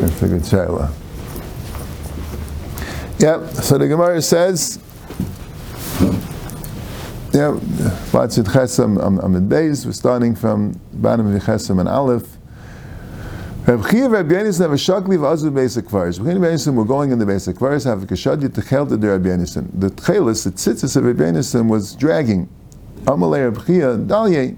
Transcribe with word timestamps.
That's 0.00 0.22
a 0.22 0.28
good 0.28 0.42
shayla. 0.42 0.92
Yeah, 3.18 3.44
so 3.48 3.78
the 3.78 3.88
Gemara 3.88 4.22
says, 4.22 4.78
yeah, 7.32 7.58
Batzit 8.12 8.44
Chesam 8.44 9.22
Amid 9.24 9.48
Beis, 9.48 9.84
we're 9.84 9.92
starting 9.92 10.36
from 10.36 10.80
bottom 10.92 11.34
of 11.34 11.42
Chesam 11.42 11.80
and 11.80 11.88
Aleph. 11.88 12.36
Reb 13.66 13.80
Chiya 13.80 14.08
Reb 14.08 14.28
Yenison 14.28 14.60
have 14.60 14.70
a 14.70 14.76
shakli 14.76 15.18
v'azu 15.18 15.52
basic 15.52 15.86
kvaris. 15.86 16.24
Reb 16.24 16.36
Yenison 16.36 16.74
were 16.74 16.84
going 16.84 17.10
in 17.10 17.18
the 17.18 17.26
basic 17.26 17.56
kvaris, 17.56 17.84
have 17.84 18.04
a 18.04 18.06
kashadi 18.06 18.48
techel 18.48 18.88
to 18.88 18.96
the 18.96 19.08
Reb 19.08 19.24
Yenison. 19.24 19.68
The 19.74 19.90
tchelis, 19.90 20.44
the 20.44 20.52
tzitzis 20.52 20.96
of 20.96 21.04
Reb 21.04 21.18
Yenison 21.18 21.68
was 21.68 21.96
dragging. 21.96 22.48
Amalei 23.02 23.52
Reb 23.52 23.64
Chiya, 23.64 24.06
dalye, 24.06 24.56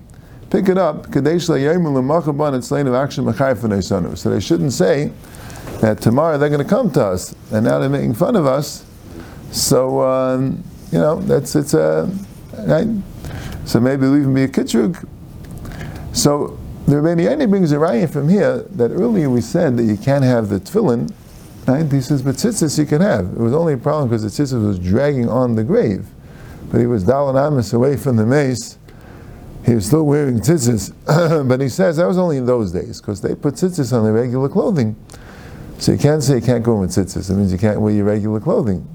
pick 0.50 0.68
it 0.68 0.76
up, 0.76 1.14
and 1.14 1.26
of 1.26 4.18
So 4.18 4.30
they 4.30 4.40
shouldn't 4.40 4.72
say 4.72 5.12
that 5.80 6.00
tomorrow 6.00 6.36
they're 6.36 6.48
going 6.48 6.62
to 6.62 6.68
come 6.68 6.90
to 6.92 7.04
us, 7.04 7.34
and 7.52 7.64
now 7.64 7.78
they're 7.78 7.88
making 7.88 8.14
fun 8.14 8.36
of 8.36 8.46
us. 8.46 8.84
So, 9.52 10.02
um, 10.02 10.62
you 10.92 10.98
know, 10.98 11.20
that's, 11.20 11.56
it's 11.56 11.74
a, 11.74 12.10
right? 12.58 12.86
So 13.64 13.80
maybe 13.80 14.04
it'll 14.04 14.18
even 14.18 14.34
be 14.34 14.44
a 14.44 14.48
kitrug. 14.48 15.06
So, 16.12 16.58
the 16.86 16.96
Rebbeinu 16.96 17.28
Yaini 17.28 17.48
brings 17.48 17.70
a 17.70 17.76
raya 17.76 18.12
from 18.12 18.28
here 18.28 18.64
that 18.70 18.90
earlier 18.90 19.30
we 19.30 19.40
said 19.40 19.76
that 19.76 19.84
you 19.84 19.96
can't 19.96 20.24
have 20.24 20.48
the 20.48 20.58
tefillin. 20.58 21.12
Right? 21.66 21.90
He 21.90 22.00
says, 22.00 22.22
but 22.22 22.34
tzitzis 22.34 22.78
you 22.78 22.86
can 22.86 23.00
have. 23.00 23.26
It 23.26 23.38
was 23.38 23.52
only 23.52 23.74
a 23.74 23.78
problem 23.78 24.08
because 24.08 24.22
the 24.22 24.42
tzitzis 24.42 24.66
was 24.66 24.78
dragging 24.78 25.28
on 25.28 25.54
the 25.54 25.62
grave. 25.62 26.06
But 26.70 26.80
he 26.80 26.86
was 26.86 27.04
dalan 27.04 27.38
amis 27.38 27.72
away 27.72 27.96
from 27.96 28.16
the 28.16 28.26
mace. 28.26 28.78
He 29.64 29.74
was 29.74 29.86
still 29.86 30.04
wearing 30.04 30.40
tzitzis. 30.40 30.92
but 31.48 31.60
he 31.60 31.68
says 31.68 31.96
that 31.98 32.06
was 32.06 32.18
only 32.18 32.38
in 32.38 32.46
those 32.46 32.72
days 32.72 33.00
because 33.00 33.20
they 33.20 33.34
put 33.34 33.54
tzitzis 33.54 33.96
on 33.96 34.04
their 34.04 34.12
regular 34.12 34.48
clothing. 34.48 34.96
So 35.78 35.92
you 35.92 35.98
can't 35.98 36.22
say 36.22 36.36
you 36.36 36.42
can't 36.42 36.64
go 36.64 36.74
in 36.74 36.80
with 36.80 36.90
tzitzis. 36.90 37.30
It 37.30 37.34
means 37.34 37.52
you 37.52 37.58
can't 37.58 37.80
wear 37.80 37.92
your 37.92 38.04
regular 38.04 38.40
clothing. 38.40 38.86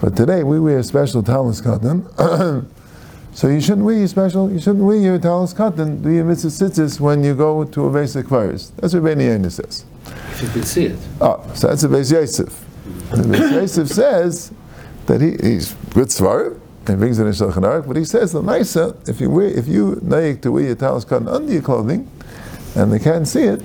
But 0.00 0.16
today 0.16 0.42
we 0.42 0.58
wear 0.58 0.82
special 0.82 1.22
talis 1.22 1.60
katan. 1.60 2.68
So 3.34 3.48
you 3.48 3.62
shouldn't 3.62 3.86
wear 3.86 3.96
your 3.96 4.08
special, 4.08 4.52
you 4.52 4.58
shouldn't 4.58 4.84
wear 4.84 4.96
your 4.96 5.18
talis 5.18 5.54
katan, 5.54 6.02
do 6.02 6.10
your 6.10 6.24
mitzvah 6.24 6.48
tzitzis 6.48 7.00
when 7.00 7.24
you 7.24 7.34
go 7.34 7.64
to 7.64 7.86
a 7.86 7.90
basic 7.90 8.26
virus. 8.26 8.70
That's 8.76 8.92
what 8.92 9.04
Beni 9.04 9.24
Yaina 9.24 9.50
says. 9.50 9.86
If 10.32 10.42
you 10.42 10.48
can 10.48 10.62
see 10.64 10.84
it. 10.86 10.98
Oh, 11.18 11.42
so 11.54 11.68
that's 11.68 11.82
a 11.82 11.88
Beis 11.88 12.12
Yosef. 12.12 12.64
The 13.10 13.22
Beis 13.22 13.52
Yosef 13.52 13.88
says 13.88 14.52
that 15.06 15.22
he, 15.22 15.30
he's 15.30 15.72
good 15.94 16.08
svarim, 16.08 16.60
and 16.86 16.98
brings 16.98 17.18
it 17.18 17.24
in 17.24 17.32
Shulchan 17.32 17.62
Aruch, 17.62 17.86
but 17.86 17.96
he 17.96 18.04
says 18.04 18.32
the 18.32 18.42
nicer, 18.42 18.96
if 19.06 19.20
you 19.20 19.30
wear, 19.30 19.46
if 19.46 19.68
you 19.68 19.98
naik 20.02 20.42
to 20.42 20.52
wear 20.52 20.64
your 20.64 20.74
talis 20.74 21.04
katan 21.04 21.32
under 21.32 21.52
your 21.52 21.62
clothing, 21.62 22.10
and 22.74 22.92
they 22.92 22.98
can't 22.98 23.28
see 23.28 23.44
it, 23.44 23.62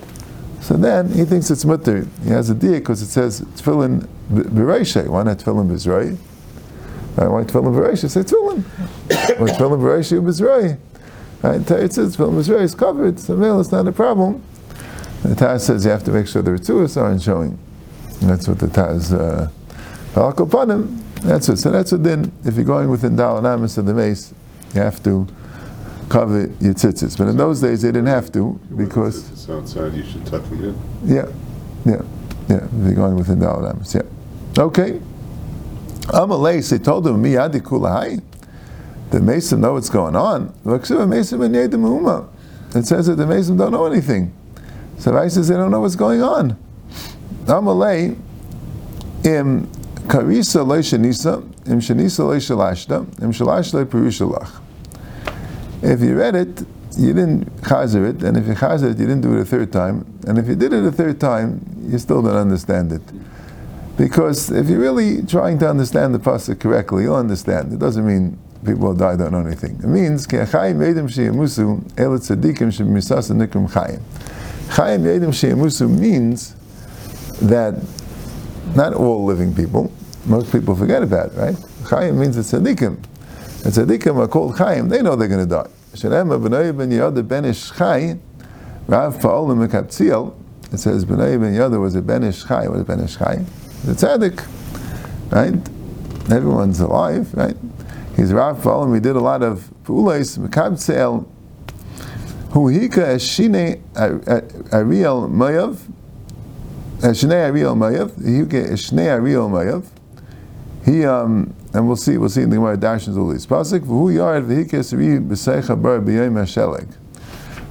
so 0.61 0.75
then 0.75 1.09
he 1.13 1.23
thinks 1.23 1.49
it's 1.49 1.65
mutter. 1.65 2.05
He 2.23 2.29
has 2.29 2.49
a 2.49 2.55
deal 2.55 2.73
because 2.73 3.01
it 3.01 3.07
says 3.07 3.41
tefillin 3.41 4.07
b'reishay. 4.29 5.07
Why 5.07 5.23
not 5.23 5.37
tefillin 5.37 5.69
b'zroi? 5.69 6.17
Why 7.15 7.43
tefillin 7.43 7.73
b'reishay? 7.73 8.09
Say 8.09 8.21
tefillin. 8.21 8.63
When 9.39 9.53
tefillin 9.53 9.79
b'reishay 9.79 10.21
b'zroi. 10.21 10.77
Right? 11.41 11.71
It 11.71 11.93
says 11.93 12.17
tefillin 12.17 12.33
b'zroi 12.33 12.61
is 12.61 12.75
covered. 12.75 13.19
So 13.19 13.37
male 13.37 13.61
it's 13.61 13.71
not 13.71 13.87
a 13.87 13.91
problem. 13.93 14.43
The 15.23 15.35
Taz 15.35 15.61
says 15.61 15.85
you 15.85 15.91
have 15.91 16.03
to 16.03 16.11
make 16.11 16.27
sure 16.27 16.41
the 16.41 16.51
rituas 16.51 17.01
aren't 17.01 17.21
showing. 17.21 17.57
That's 18.21 18.47
what 18.47 18.59
the 18.59 18.67
Taz. 18.67 19.13
Uh, 19.13 19.49
that's 21.21 21.49
it. 21.49 21.57
So 21.57 21.71
that's 21.71 21.91
what 21.91 22.03
then, 22.03 22.31
if 22.45 22.55
you're 22.55 22.65
going 22.65 22.89
within 22.89 23.15
Dal 23.15 23.37
and 23.37 23.47
Amos 23.47 23.77
of 23.77 23.85
the 23.85 23.93
mace, 23.93 24.33
you 24.73 24.81
have 24.81 25.01
to 25.03 25.27
cover 26.09 26.41
your 26.59 26.73
tzitzis. 26.73 27.17
But 27.17 27.27
in 27.27 27.37
those 27.37 27.61
days, 27.61 27.81
they 27.81 27.89
didn't 27.89 28.07
have 28.07 28.31
to 28.33 28.59
because. 28.75 29.29
It's 29.31 29.49
outside, 29.49 29.93
you 29.93 30.03
should 30.05 30.25
tuck 30.25 30.43
them 30.43 30.63
in. 30.63 30.75
Yeah, 31.03 31.27
yeah, 31.85 32.01
yeah. 32.49 32.65
If 32.65 32.71
you're 32.85 32.93
going 32.93 33.15
within 33.15 33.39
the 33.39 33.49
Amos, 33.49 33.93
yeah. 33.95 34.03
Okay. 34.57 35.01
Amalei, 36.07 36.67
they 36.69 36.77
told 36.77 37.05
him, 37.05 37.21
Miyadi 37.21 37.61
kulahai. 37.61 38.21
The 39.09 39.21
Mason 39.21 39.61
know 39.61 39.73
what's 39.73 39.89
going 39.89 40.15
on. 40.15 40.53
It 40.65 40.85
says 40.85 40.99
that 43.07 43.15
the 43.15 43.25
Mason 43.25 43.57
don't 43.57 43.71
know 43.71 43.85
anything. 43.85 44.33
So 44.97 45.17
I 45.17 45.29
says 45.29 45.47
they 45.47 45.55
don't 45.55 45.71
know 45.71 45.79
what's 45.79 45.95
going 45.95 46.21
on. 46.21 46.57
Amalei, 47.45 48.17
im 49.23 49.69
karisa. 50.07 50.63
If 55.83 56.01
you 56.01 56.17
read 56.17 56.35
it, 56.35 56.65
you 56.97 57.13
didn't 57.13 57.61
chazer 57.61 58.09
it, 58.09 58.23
and 58.23 58.37
if 58.37 58.47
you 58.47 58.53
chazer 58.53 58.91
it, 58.91 58.97
you 58.97 59.05
didn't 59.05 59.21
do 59.21 59.37
it 59.37 59.41
a 59.41 59.45
third 59.45 59.71
time, 59.71 60.05
and 60.25 60.39
if 60.39 60.47
you 60.47 60.55
did 60.55 60.73
it 60.73 60.83
a 60.83 60.91
third 60.91 61.19
time, 61.19 61.61
you 61.87 61.99
still 61.99 62.21
don't 62.21 62.35
understand 62.35 62.91
it. 62.91 63.01
Because 63.97 64.51
if 64.51 64.69
you're 64.69 64.79
really 64.79 65.23
trying 65.23 65.59
to 65.59 65.69
understand 65.69 66.13
the 66.13 66.19
pasuk 66.19 66.59
correctly, 66.59 67.03
you'll 67.03 67.15
understand. 67.15 67.73
It 67.73 67.79
doesn't 67.79 68.05
mean 68.05 68.37
people 68.65 68.91
who 68.91 68.97
die 68.97 69.15
don't 69.15 69.31
know 69.31 69.39
anything. 69.39 69.75
It 69.83 69.87
means 69.87 70.27
chayim 70.27 70.77
yedim 70.77 71.07
sheyamusu 71.09 71.81
elet 71.95 72.21
tzadikim 72.21 72.71
shemisasa 72.71 73.35
nikrim 73.35 73.69
chayim. 73.69 74.01
Chayim 74.69 75.01
yedim 75.01 75.29
sheyamusu 75.29 75.89
means 75.89 76.53
that 77.41 77.75
not 78.77 78.93
all 78.93 79.25
living 79.25 79.53
people, 79.53 79.91
most 80.25 80.51
people 80.51 80.75
forget 80.75 81.01
about 81.01 81.31
it, 81.31 81.35
right? 81.35 81.55
Chayim 81.89 82.15
means 82.15 82.37
it's 82.37 82.51
tzadikim. 82.51 83.03
And 83.65 83.73
tzaddikim 83.73 84.17
are 84.17 84.27
called 84.27 84.55
chayim, 84.55 84.87
they 84.89 85.01
know 85.01 85.15
they're 85.15 85.27
going 85.27 85.45
to 85.45 85.55
die. 85.55 85.67
Shalem 85.95 86.29
b'nai 86.29 86.77
ben 86.77 86.91
Yada 86.91 87.23
ben 87.23 87.43
Ish 87.45 87.71
Chai, 87.71 88.19
Rav 88.87 89.17
Pa'olim 89.17 89.67
Mekaptziel, 89.67 90.35
it 90.71 90.77
says 90.77 91.05
b'nai 91.05 91.41
ben 91.41 91.55
Yada 91.55 91.79
was 91.79 91.95
a 91.95 92.01
ben 92.03 92.21
was 92.21 92.45
a 92.45 92.83
ben 92.83 92.99
Ish 92.99 93.15
The 93.15 93.93
tzaddik, 93.93 94.45
right? 95.31 95.55
Everyone's 96.31 96.79
alive, 96.79 97.33
right? 97.33 97.57
He's 98.15 98.31
Rav 98.31 98.61
Pa'olim, 98.61 98.93
he 98.93 98.99
did 98.99 99.15
a 99.15 99.19
lot 99.19 99.41
of 99.41 99.71
pu'ulais, 99.85 100.37
Mekaptziel, 100.37 101.25
hu 102.51 102.67
hika 102.67 103.15
eshine 103.15 103.81
Ariel 104.71 105.27
Mayav, 105.29 105.79
Eshne 106.99 107.33
Ariel 107.33 107.75
Mayav, 107.75 108.09
Eshne 108.09 108.99
Ariel 108.99 109.49
Mayav, 109.49 109.85
he, 110.83 111.05
um, 111.05 111.53
and 111.73 111.85
we'll 111.85 111.95
see, 111.95 112.17
we'll 112.17 112.29
see 112.29 112.41
in 112.41 112.49
the 112.49 112.55
Gemara 112.55 112.77
Darshans 112.77 113.17
all 113.17 113.29
these. 113.29 113.45
Pasuk, 113.45 113.81
v'hu 113.81 114.15
yard 114.15 114.45
v'hikes 114.45 114.97
ri 114.97 115.19
b'seicha 115.19 115.79
bar 115.79 115.99
b'yayim 115.99 116.33
hasheleg. 116.33 116.87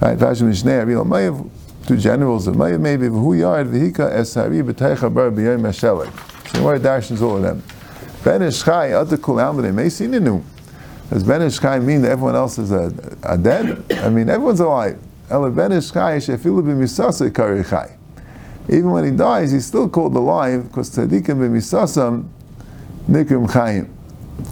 Right, 0.01 0.17
Pasuk 0.17 0.49
Mishnei 0.49 0.81
Ariel 0.83 1.05
Mayav, 1.05 1.51
two 1.87 1.97
generals 1.97 2.47
of 2.47 2.55
Mayav 2.55 2.79
maybe, 2.79 3.09
v'hu 3.09 3.39
yard 3.39 3.67
v'hika 3.67 4.13
es 4.13 4.35
hari 4.35 4.63
b'teicha 4.63 5.13
bar 5.13 5.31
b'yayim 5.31 5.63
hasheleg. 5.63 6.13
So 6.49 6.53
the 6.53 6.59
Gemara 6.59 6.79
Darshans 6.79 7.21
all 7.21 7.37
of 7.37 7.43
them. 7.43 7.63
Ben 8.23 8.43
Ishchai, 8.43 8.93
other 8.93 9.17
kul 9.17 9.37
almadei, 9.37 9.73
meisi 9.73 10.09
ninu. 10.09 10.43
Does 11.11 11.25
Ben 11.25 11.41
Ishchai 11.41 11.83
mean 11.83 12.03
that 12.03 12.11
everyone 12.11 12.37
else 12.37 12.59
is 12.59 12.71
a, 12.71 12.93
a 13.23 13.39
dead? 13.39 13.85
I 13.93 14.09
mean, 14.09 14.29
everyone's 14.29 14.61
alive. 14.61 14.99
Ela 15.31 15.51
Ben 15.51 15.71
Ishchai 15.71 16.19
shefilu 16.19 16.63
b'misasa 16.63 17.31
karichai. 17.31 17.96
Even 18.69 18.91
when 18.91 19.05
he 19.05 19.11
dies, 19.13 19.53
he's 19.53 19.67
still 19.67 19.89
called 19.89 20.15
alive 20.17 20.69
because 20.69 20.91
tzaddikim 20.91 21.39
b'misasam 21.39 22.29
Nikrim 23.09 23.49
Chaim. 23.51 23.93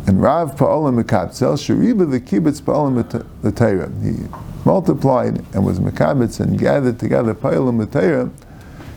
And 0.07 0.23
Rav 0.23 0.55
Pa'olam 0.57 1.03
Mekabtzel, 1.03 1.55
Shariba 1.55 2.09
the 2.11 2.21
Kibbutz 2.21 2.63
Pa'olam 2.63 2.97
L'Teira. 3.43 3.91
He 4.03 4.29
multiplied 4.65 5.45
and 5.55 5.67
was 5.67 5.81
Mekabitz 5.81 6.41
and 6.41 6.59
gathered 6.59 6.99
together 6.99 7.35
Pa'olam 7.35 7.81
L'Teira. 7.83 8.31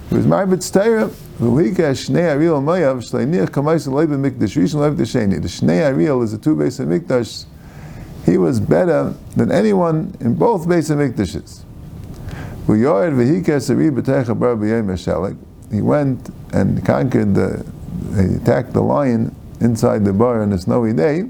He 0.09 0.15
was 0.15 0.25
Marbitz 0.25 0.71
Teira, 0.71 1.09
V'lika 1.39 1.91
Shnei 1.91 2.21
Ariel 2.21 2.61
Mayav, 2.61 2.97
Shleiniach 2.97 3.49
Kamais 3.49 3.87
Leiba 3.87 4.17
Mikdash, 4.17 4.55
Rishon 4.55 4.81
Lev 4.81 4.95
Desheni. 4.95 5.41
The 5.41 5.47
Shnei 5.47 5.81
Ariel 5.81 6.21
is 6.21 6.31
the 6.31 6.37
two 6.37 6.55
base 6.55 6.79
of 6.79 6.87
Mikdash. 6.87 7.45
He 8.25 8.37
was 8.37 8.59
better 8.59 9.15
than 9.35 9.51
anyone 9.51 10.15
in 10.19 10.35
both 10.35 10.69
base 10.69 10.89
of 10.89 10.99
Mikdashes. 10.99 11.63
He 12.67 12.73
went 15.81 16.29
and 16.53 16.85
conquered 16.85 17.33
the, 17.33 17.65
he 18.15 18.35
attacked 18.35 18.73
the 18.73 18.81
lion 18.81 19.35
inside 19.61 20.03
the 20.03 20.13
bar 20.13 20.41
on 20.41 20.51
a 20.51 20.57
snowy 20.57 20.91
day. 20.93 21.29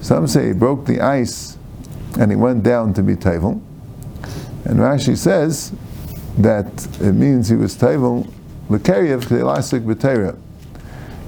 Some 0.00 0.26
say 0.26 0.46
he 0.46 0.52
broke 0.52 0.86
the 0.86 1.00
ice 1.00 1.56
and 2.18 2.30
he 2.30 2.36
went 2.36 2.62
down 2.64 2.94
to 2.94 3.02
be 3.02 3.16
Tavel. 3.16 3.62
And 4.64 4.80
Rashi 4.80 5.16
says 5.16 5.72
that 6.38 6.66
it 7.00 7.12
means 7.12 7.48
he 7.48 7.56
was 7.56 7.76
Tavel 7.76 8.26
L'Keriev 8.68 9.22
K'elasik 9.22 9.84
B'Teira. 9.84 10.36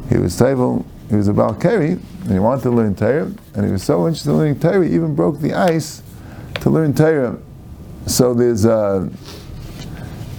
He 0.08 0.18
was 0.18 0.36
Tavel, 0.36 0.84
he 1.10 1.16
was 1.16 1.28
about 1.28 1.60
Keri, 1.60 1.90
and 1.90 2.30
he 2.30 2.38
wanted 2.38 2.62
to 2.62 2.70
learn 2.70 2.94
Torah, 2.94 3.32
and 3.54 3.66
he 3.66 3.72
was 3.72 3.82
so 3.82 4.06
interested 4.06 4.30
in 4.30 4.38
learning 4.38 4.60
Torah, 4.60 4.86
he 4.86 4.94
even 4.94 5.14
broke 5.14 5.40
the 5.40 5.52
ice 5.52 6.02
to 6.60 6.70
learn 6.70 6.94
Torah. 6.94 7.36
So 8.06 8.32
there's 8.32 8.64
uh, 8.64 9.08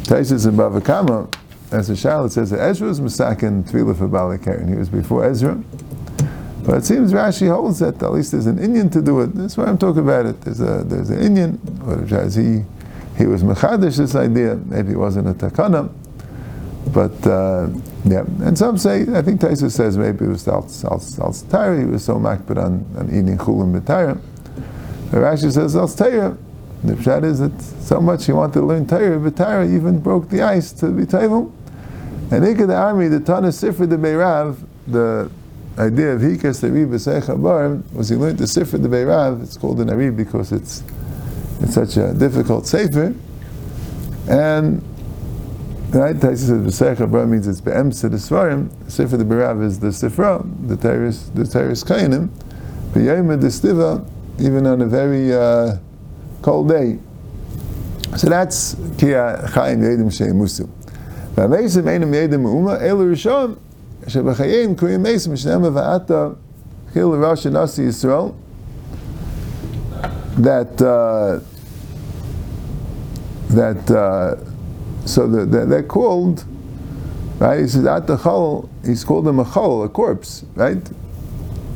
Taisus 0.03 0.47
in 0.47 0.56
Bava 0.56 0.83
Kama, 0.83 1.29
as 1.71 1.89
a 1.89 1.95
Charlotte 1.95 2.31
says 2.31 2.50
that 2.50 2.59
Ezra 2.59 2.88
was 2.88 3.00
Masakin 3.00 3.63
Tefillah 3.63 3.97
for 3.97 4.07
Balakaren. 4.07 4.69
He 4.69 4.75
was 4.75 4.89
before 4.89 5.25
Ezra. 5.25 5.62
But 6.63 6.77
it 6.77 6.85
seems 6.85 7.12
Rashi 7.12 7.50
holds 7.50 7.79
that 7.79 8.01
at 8.03 8.12
least 8.12 8.31
there's 8.31 8.45
an 8.45 8.59
Indian 8.59 8.89
to 8.91 9.01
do 9.01 9.21
it. 9.21 9.33
That's 9.33 9.57
why 9.57 9.65
I'm 9.65 9.77
talking 9.77 10.03
about 10.03 10.25
it. 10.25 10.41
There's 10.41 10.62
a 10.62 10.83
there's 10.83 11.09
an 11.09 11.19
Indian, 11.19 11.59
or 11.85 12.03
as 12.17 12.35
he 12.35 12.63
he 13.17 13.25
was 13.25 13.44
mechadish 13.44 13.97
this 13.97 14.15
idea. 14.15 14.56
Maybe 14.56 14.91
it 14.91 14.97
wasn't 14.97 15.27
a 15.27 15.33
takana, 15.33 15.91
but 16.88 17.25
uh, 17.28 17.69
yeah. 18.06 18.24
And 18.42 18.57
some 18.57 18.78
say, 18.78 19.01
I 19.13 19.22
think 19.22 19.42
Taisa 19.42 19.72
says 19.72 19.98
maybe 19.98 20.25
it 20.25 20.30
was 20.30 20.48
al 20.48 20.68
al 20.89 21.78
He 21.78 21.86
was 21.86 22.04
so 22.04 22.16
makbid 22.16 22.57
on, 22.57 22.86
on 22.98 23.07
eating 23.10 23.38
chulim 23.38 23.80
b'tayra. 23.80 24.19
Rashi 25.12 25.51
says 25.51 25.75
al 25.75 25.88
The 25.88 26.94
pshat 26.94 27.24
is 27.24 27.39
that 27.39 27.62
so 27.62 28.01
much 28.01 28.25
he 28.25 28.31
wanted 28.31 28.54
to 28.54 28.66
learn 28.66 28.88
Torah, 28.88 29.19
but 29.19 29.66
even 29.66 30.00
broke 30.00 30.30
the 30.30 30.42
ice 30.42 30.72
to 30.74 30.89
be 30.89 31.04
Taivam. 31.06 31.51
And 32.31 32.45
Ikka 32.45 32.68
the 32.68 32.75
army, 32.75 33.10
the 33.10 33.19
Tana 33.19 33.50
Sifra 33.50 33.89
de 33.89 33.98
Beirav, 33.98 34.57
the 34.88 35.30
idea 35.77 36.13
of 36.13 36.22
Hikas 36.22 36.62
the 36.62 36.68
B'Seich 36.68 37.42
Bar 37.42 37.81
was 37.94 38.10
he 38.10 38.16
learned 38.16 38.38
the 38.38 38.45
Sifra 38.45 38.81
the 38.81 38.88
Beirav, 38.88 39.44
it's 39.44 39.57
called 39.57 39.81
an 39.81 39.89
Arib 39.89 40.16
because 40.16 40.51
it's, 40.51 40.81
it's 41.60 41.74
such 41.74 41.98
a 41.98 42.13
difficult 42.13 42.66
Sefer. 42.66 43.13
And 44.30 44.81
Right? 45.91 46.15
Taisa 46.15 46.38
says 46.38 46.49
V'secha 46.51 47.11
Bra 47.11 47.25
means 47.25 47.47
it's 47.49 47.59
Be'emsa 47.59 48.09
the 48.09 48.15
Svarim. 48.15 48.71
Sefer 48.89 49.17
the 49.17 49.25
Berav 49.25 49.61
is 49.61 49.77
the 49.77 49.88
Sifra, 49.88 50.41
the 50.65 50.77
Teres, 50.77 51.29
the 51.31 51.45
Teres 51.45 51.83
Kainim. 51.83 52.29
Be'yayma 52.93 53.41
the 53.41 53.47
Stiva, 53.47 54.07
even 54.39 54.65
on 54.65 54.81
a 54.81 54.85
very 54.85 55.33
uh, 55.33 55.75
cold 56.41 56.69
day. 56.69 56.97
So 58.15 58.29
that's 58.29 58.75
Kia 58.97 59.45
Chaim 59.49 59.81
Yedim 59.81 60.15
Shei 60.15 60.27
Musu. 60.27 60.69
V'ameisim 61.35 61.83
Einim 61.83 62.13
Yedim 62.13 62.45
Uma 62.49 62.77
Elu 62.77 63.11
Rishon 63.13 63.59
Shebachayim 64.05 64.75
Kriyim 64.75 65.01
Meisim 65.05 65.33
Shnema 65.33 65.71
Va'ata 65.73 66.38
Chil 66.93 67.17
Rosh 67.17 67.45
Nasi 67.45 67.83
Yisrael 67.83 68.33
that 70.38 70.81
uh, 70.81 71.39
that 73.49 73.91
uh, 73.91 74.50
so 75.06 75.27
the, 75.27 75.45
the, 75.45 75.65
they're 75.65 75.83
called 75.83 76.45
right 77.39 77.59
he 77.62 77.68
says 77.68 77.86
at 77.86 78.07
the 78.07 78.18
chol 78.18 78.69
he's 78.86 79.03
called 79.03 79.25
them 79.25 79.39
a 79.39 79.45
chol 79.45 79.86
a 79.86 79.89
corpse 79.89 80.45
right 80.56 80.89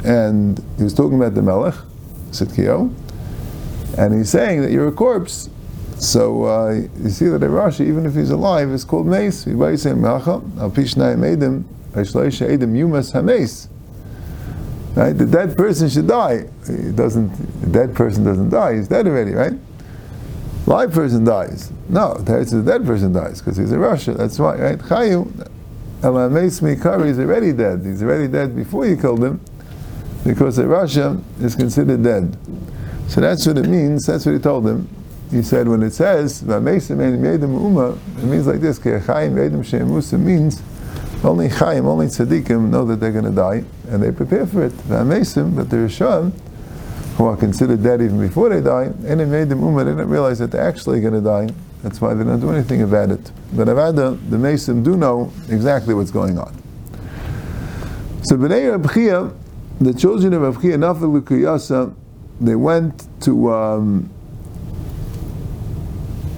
and 0.03 0.63
he 0.77 0.83
was 0.83 0.93
talking 0.93 1.15
about 1.15 1.33
the 1.33 1.41
melech 1.41 1.75
Sitkio 2.31 2.93
and 3.97 4.13
he's 4.13 4.29
saying 4.29 4.61
that 4.61 4.71
you're 4.71 4.87
a 4.87 4.91
corpse 4.91 5.49
so 5.97 6.43
uh, 6.43 6.71
you 7.01 7.09
see 7.09 7.25
that 7.27 7.41
Rashi, 7.41 7.87
even 7.87 8.05
if 8.05 8.13
he's 8.13 8.29
alive, 8.29 8.69
is 8.69 8.83
called 8.83 9.07
mace. 9.07 9.47
Al 9.47 9.53
pishnai 9.53 11.15
medim, 11.15 11.63
edim 11.93 12.73
yumas 12.73 13.13
hames. 13.13 13.69
Right? 14.95 15.13
The 15.13 15.25
dead 15.25 15.57
person 15.57 15.89
should 15.89 16.07
die. 16.07 16.47
He 16.67 16.91
doesn't. 16.91 17.61
The 17.61 17.67
dead 17.67 17.95
person 17.95 18.23
doesn't 18.23 18.49
die. 18.49 18.75
He's 18.75 18.87
dead 18.87 19.07
already, 19.07 19.31
right? 19.31 19.53
Live 20.65 20.93
person 20.93 21.23
dies. 21.23 21.71
No, 21.89 22.15
the 22.15 22.63
dead 22.65 22.85
person 22.85 23.13
dies 23.13 23.39
because 23.39 23.57
he's 23.57 23.71
a 23.71 23.75
Rasha. 23.75 24.17
That's 24.17 24.39
why, 24.39 24.55
right? 24.55 24.79
Chayu, 24.79 25.27
Elames 26.01 26.61
Mikari 26.61 27.07
is 27.07 27.19
already 27.19 27.53
dead. 27.53 27.85
He's 27.85 28.01
already 28.01 28.27
dead 28.27 28.55
before 28.55 28.85
you 28.87 28.97
killed 28.97 29.23
him 29.23 29.39
because 30.23 30.57
a 30.57 30.63
Rasha 30.63 31.21
is 31.41 31.55
considered 31.55 32.03
dead. 32.03 32.35
So 33.07 33.21
that's 33.21 33.45
what 33.45 33.57
it 33.59 33.67
means. 33.67 34.07
That's 34.07 34.25
what 34.25 34.33
he 34.33 34.39
told 34.39 34.67
him 34.67 34.89
he 35.31 35.41
said 35.41 35.67
when 35.67 35.81
it 35.83 35.91
says 35.91 36.43
uma, 36.43 36.57
it 36.57 38.23
means 38.23 38.47
like 38.47 38.61
this. 38.61 38.79
means 40.13 40.61
only 41.23 41.47
Chaim, 41.49 41.87
only 41.87 42.05
tzaddikim 42.05 42.69
know 42.69 42.85
that 42.85 42.99
they're 42.99 43.11
going 43.11 43.25
to 43.25 43.31
die, 43.31 43.63
and 43.89 44.03
they 44.03 44.11
prepare 44.11 44.45
for 44.45 44.63
it. 44.63 44.73
But 44.87 45.07
the 45.07 45.77
Rishon, 45.77 46.31
who 47.15 47.25
are 47.25 47.37
considered 47.37 47.81
dead 47.81 48.01
even 48.01 48.19
before 48.19 48.49
they 48.49 48.61
die, 48.61 48.91
and 49.05 49.21
it 49.21 49.27
made 49.27 49.49
them 49.49 49.61
umma, 49.61 49.85
they 49.85 49.91
didn't 49.91 50.09
realize 50.09 50.39
that 50.39 50.51
they're 50.51 50.67
actually 50.67 50.99
going 50.99 51.13
to 51.13 51.21
die. 51.21 51.47
That's 51.81 52.01
why 52.01 52.13
they 52.13 52.23
don't 52.23 52.39
do 52.39 52.51
anything 52.51 52.81
about 52.81 53.11
it. 53.11 53.31
But 53.53 53.67
Avada, 53.67 54.17
the 54.29 54.37
Mesim 54.37 54.83
do 54.83 54.97
know 54.97 55.31
exactly 55.49 55.93
what's 55.93 56.11
going 56.11 56.37
on. 56.37 56.53
So 58.23 58.35
B'nai 58.37 58.77
Rabchia, 58.77 59.33
the 59.79 59.93
children 59.93 60.33
of 60.33 60.55
Rabchia, 60.55 60.77
Nafal 60.77 61.21
Lukuyasa, 61.21 61.93
they 62.41 62.55
went 62.55 63.07
to 63.21 63.53
um, 63.53 64.09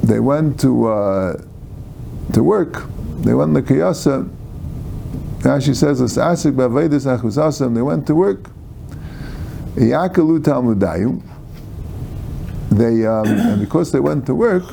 they 0.03 0.19
went 0.19 0.59
to 0.61 0.87
uh, 0.87 1.41
to 2.33 2.43
work. 2.43 2.85
They 3.19 3.33
went 3.33 3.55
to 3.55 3.61
Kiyasa. 3.61 4.33
Says, 5.41 6.01
"Asik 6.01 6.55
b'avedis 6.55 7.05
achusasam." 7.05 7.73
They 7.73 7.81
went 7.81 8.05
to 8.07 8.15
work. 8.15 8.49
Yakalu 9.77 10.39
talmudayu. 10.39 11.21
They 12.71 13.05
um, 13.05 13.27
and 13.27 13.61
because 13.61 13.91
they 13.91 13.99
went 13.99 14.25
to 14.25 14.35
work, 14.35 14.63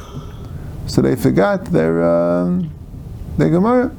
so 0.86 1.02
they 1.02 1.16
forgot 1.16 1.66
their 1.66 2.02
um, 2.02 2.70
their 3.38 3.50
Gemara. 3.50 3.94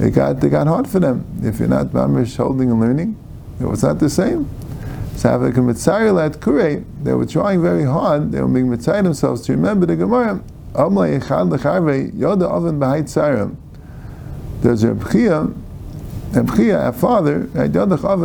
It 0.00 0.10
got 0.10 0.40
they 0.40 0.48
got 0.48 0.66
hard 0.66 0.88
for 0.88 1.00
them. 1.00 1.24
If 1.42 1.60
you're 1.60 1.68
not 1.68 1.88
mamish 1.88 2.36
holding 2.36 2.70
and 2.70 2.80
learning, 2.80 3.16
it 3.60 3.64
was 3.64 3.82
not 3.82 4.00
the 4.00 4.10
same. 4.10 4.50
Savak 5.14 5.56
and 5.56 5.70
mitsaril 5.70 6.24
at 6.24 6.40
Kuray, 6.40 6.84
they 7.02 7.14
were 7.14 7.24
trying 7.24 7.62
very 7.62 7.84
hard, 7.84 8.32
they 8.32 8.40
were 8.40 8.48
being 8.48 8.68
mitzvah 8.68 9.02
themselves 9.02 9.42
to 9.42 9.52
remember 9.52 9.86
the 9.86 9.94
Gemara. 9.94 10.42
There's 10.74 10.90
a 14.82 14.88
Bchia, 14.88 15.54
Bchia, 16.42 16.84
our 16.84 16.92
father, 16.92 17.48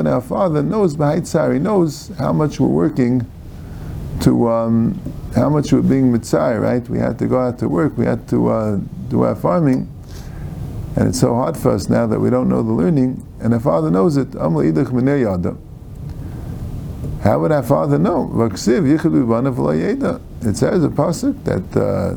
our 0.07 0.21
father 0.21 0.63
knows 0.63 0.95
Bahait 0.95 1.27
Sari, 1.27 1.59
knows 1.59 2.09
how 2.17 2.33
much 2.33 2.59
we're 2.59 2.67
working 2.67 3.29
to, 4.21 4.49
um, 4.49 4.99
how 5.35 5.49
much 5.49 5.71
we're 5.71 5.81
being 5.81 6.11
mitzvah, 6.11 6.59
right? 6.59 6.87
We 6.89 6.97
had 6.97 7.19
to 7.19 7.27
go 7.27 7.39
out 7.39 7.59
to 7.59 7.69
work, 7.69 7.97
we 7.97 8.05
had 8.05 8.27
to 8.29 8.49
uh, 8.49 8.79
do 9.09 9.21
our 9.21 9.35
farming. 9.35 9.87
And 10.95 11.09
it's 11.09 11.19
so 11.19 11.35
hard 11.35 11.55
for 11.55 11.71
us 11.71 11.87
now 11.87 12.07
that 12.07 12.19
we 12.19 12.29
don't 12.29 12.49
know 12.49 12.63
the 12.63 12.73
learning, 12.73 13.25
and 13.39 13.53
our 13.53 13.59
father 13.59 13.91
knows 13.91 14.17
it. 14.17 14.33
How 14.33 14.49
would 17.39 17.51
our 17.51 17.63
father 17.63 17.99
know? 17.99 18.49
It 20.41 20.57
says 20.57 20.83
a 20.83 20.89
pasuk 20.89 21.43
that 21.43 21.77
uh, 21.77 22.15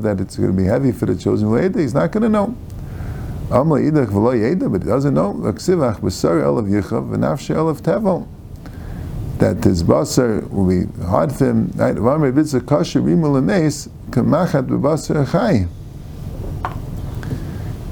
that 0.00 0.20
it's 0.20 0.36
going 0.36 0.50
to 0.50 0.56
be 0.56 0.64
heavy 0.64 0.90
for 0.90 1.06
the 1.06 1.14
children. 1.14 1.74
He's 1.74 1.94
not 1.94 2.10
going 2.12 2.22
to 2.22 2.28
know. 2.28 2.56
But 3.48 3.74
he 3.76 3.90
doesn't 3.90 5.14
know. 5.14 5.32
That 9.38 9.62
his 9.62 9.82
basar 9.84 10.50
will 10.50 10.66
be 10.66 10.86
hard 11.04 11.32
for 11.32 11.46
him. 11.46 11.70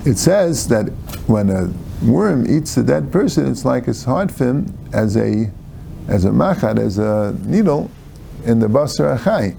It 0.06 0.18
says 0.18 0.68
that 0.68 0.88
when 1.26 1.50
a 1.50 1.72
worm 2.04 2.46
eats 2.50 2.76
a 2.76 2.82
dead 2.82 3.12
person, 3.12 3.46
it's 3.50 3.64
like 3.64 3.86
it's 3.86 4.04
hard 4.04 4.32
for 4.32 4.44
him 4.44 4.76
as 4.92 5.16
a 5.16 5.50
as 6.08 6.24
a 6.24 6.30
machad, 6.30 6.78
as 6.78 6.98
a 6.98 7.34
needle 7.44 7.90
in 8.44 8.58
the 8.58 8.66
basar 8.66 9.16
achai. 9.18 9.56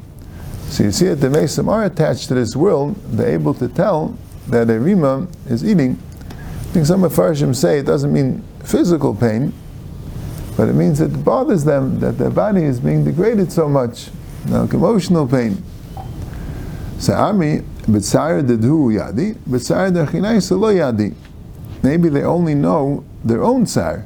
So 0.70 0.84
you 0.84 0.92
see 0.92 1.08
that 1.08 1.16
the 1.16 1.30
mesim 1.30 1.68
are 1.70 1.86
attached 1.86 2.28
to 2.28 2.34
this 2.34 2.56
world, 2.56 2.96
they're 3.06 3.30
able 3.30 3.54
to 3.56 3.68
tell 3.68 4.18
that 4.48 4.70
a 4.70 4.80
rima 4.80 5.28
is 5.48 5.64
eating. 5.64 6.00
I 6.30 6.34
think 6.75 6.86
some 6.86 7.04
of 7.04 7.14
Farshim 7.14 7.56
say 7.56 7.80
it 7.80 7.86
doesn't 7.86 8.12
mean 8.12 8.44
physical 8.64 9.16
pain, 9.16 9.54
but 10.58 10.70
it 10.70 10.74
means 10.74 11.02
it 11.02 11.24
bothers 11.24 11.64
them 11.64 12.00
that 12.00 12.18
their 12.18 12.30
body 12.30 12.64
is 12.64 12.80
being 12.80 13.04
degraded 13.04 13.52
so 13.52 13.68
much, 13.68 14.10
like 14.48 14.74
emotional 14.74 15.28
pain. 15.28 15.64
So 17.00 17.14
Ami, 17.14 17.60
B'tzar 17.84 18.42
dedhu 18.46 18.94
yadi, 18.94 19.36
B'tzar 19.36 19.92
dechinai 19.92 20.52
lo 20.52 20.74
yadi. 20.74 21.14
Maybe 21.84 22.10
they 22.10 22.24
only 22.24 22.56
know 22.56 23.04
their 23.24 23.44
own 23.44 23.66
tsar. 23.66 24.06